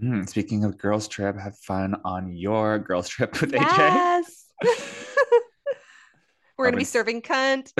Mm, 0.00 0.28
speaking 0.28 0.62
of 0.62 0.78
girls' 0.78 1.08
trip, 1.08 1.36
have 1.36 1.58
fun 1.58 1.96
on 2.04 2.36
your 2.36 2.78
girls' 2.78 3.08
trip 3.08 3.40
with 3.40 3.52
AJ. 3.52 3.60
Yes. 3.60 4.44
We're 6.58 6.66
gonna 6.66 6.76
be 6.76 6.84
serving 6.84 7.22
cunt. 7.22 7.72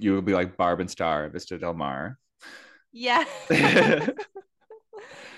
You 0.00 0.14
will 0.14 0.22
be 0.22 0.32
like 0.32 0.56
Barb 0.56 0.80
and 0.80 0.90
Star 0.90 1.28
Vista 1.28 1.58
Del 1.58 1.74
Mar. 1.74 2.18
Yeah, 2.90 3.24
like 3.50 4.18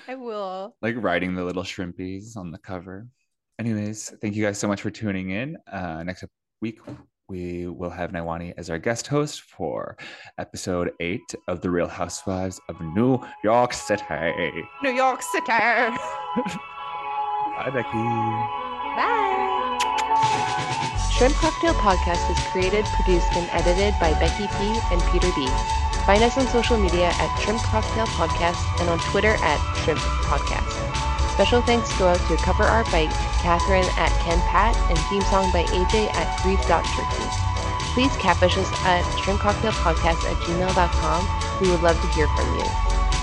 I 0.08 0.14
will. 0.14 0.76
Like 0.82 0.96
riding 0.98 1.34
the 1.34 1.44
little 1.44 1.62
shrimpies 1.62 2.36
on 2.36 2.50
the 2.50 2.58
cover. 2.58 3.06
Anyways, 3.58 4.14
thank 4.20 4.34
you 4.34 4.44
guys 4.44 4.58
so 4.58 4.66
much 4.68 4.82
for 4.82 4.90
tuning 4.90 5.30
in. 5.30 5.56
Uh, 5.70 6.02
next 6.02 6.24
week, 6.60 6.80
we 7.28 7.66
will 7.66 7.90
have 7.90 8.10
Naiwani 8.10 8.52
as 8.56 8.68
our 8.70 8.78
guest 8.78 9.06
host 9.06 9.42
for 9.42 9.96
episode 10.38 10.92
eight 11.00 11.34
of 11.48 11.60
The 11.60 11.70
Real 11.70 11.88
Housewives 11.88 12.60
of 12.68 12.80
New 12.80 13.20
York 13.44 13.72
City. 13.72 14.02
New 14.82 14.90
York 14.90 15.22
City. 15.22 15.46
Bye. 15.46 15.96
Becky. 17.72 17.92
Bye. 18.96 19.78
Shrimp 21.16 21.34
Cocktail 21.34 21.74
Podcast 21.74 22.30
is 22.30 22.38
created, 22.50 22.84
produced, 22.96 23.32
and 23.34 23.48
edited 23.52 23.94
by 24.00 24.12
Becky 24.18 24.46
P 24.48 24.80
and 24.90 25.00
Peter 25.12 25.30
B. 25.36 25.46
Find 26.06 26.22
us 26.22 26.36
on 26.36 26.46
social 26.48 26.76
media 26.76 27.12
at 27.14 27.38
Shrimp 27.40 27.60
Cocktail 27.62 28.06
Podcast 28.06 28.58
and 28.80 28.88
on 28.90 28.98
Twitter 29.10 29.36
at 29.40 29.58
Shrimp 29.82 30.00
Podcast. 30.26 30.70
Special 31.32 31.62
thanks 31.62 31.96
go 31.98 32.08
out 32.08 32.20
to 32.28 32.36
cover 32.36 32.64
art 32.64 32.86
by 32.86 33.06
Catherine 33.40 33.86
at 33.96 34.10
Ken 34.20 34.38
Pat 34.50 34.76
and 34.90 34.98
theme 35.08 35.22
song 35.22 35.50
by 35.52 35.64
AJ 35.64 36.12
at 36.14 36.42
grief.turkey. 36.42 37.28
Please 37.94 38.14
catfish 38.16 38.56
us 38.56 38.70
at 38.84 39.04
shrimpcocktailpodcast 39.22 40.24
at 40.24 40.36
gmail.com. 40.44 41.60
We 41.60 41.70
would 41.70 41.82
love 41.82 42.00
to 42.00 42.08
hear 42.08 42.26
from 42.28 42.58
you. 42.58 42.64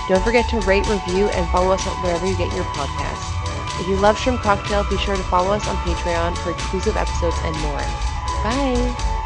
Don't 0.08 0.24
forget 0.24 0.48
to 0.50 0.60
rate, 0.60 0.88
review, 0.88 1.28
and 1.28 1.48
follow 1.50 1.72
us 1.72 1.84
wherever 2.02 2.26
you 2.26 2.36
get 2.36 2.54
your 2.54 2.64
podcasts. 2.64 3.80
If 3.80 3.88
you 3.88 3.96
love 3.96 4.18
Shrimp 4.18 4.40
Cocktail, 4.40 4.84
be 4.90 4.98
sure 4.98 5.16
to 5.16 5.22
follow 5.24 5.52
us 5.52 5.66
on 5.68 5.76
Patreon 5.76 6.36
for 6.38 6.50
exclusive 6.50 6.96
episodes 6.96 7.36
and 7.44 7.56
more. 7.60 7.78
Bye! 8.42 9.19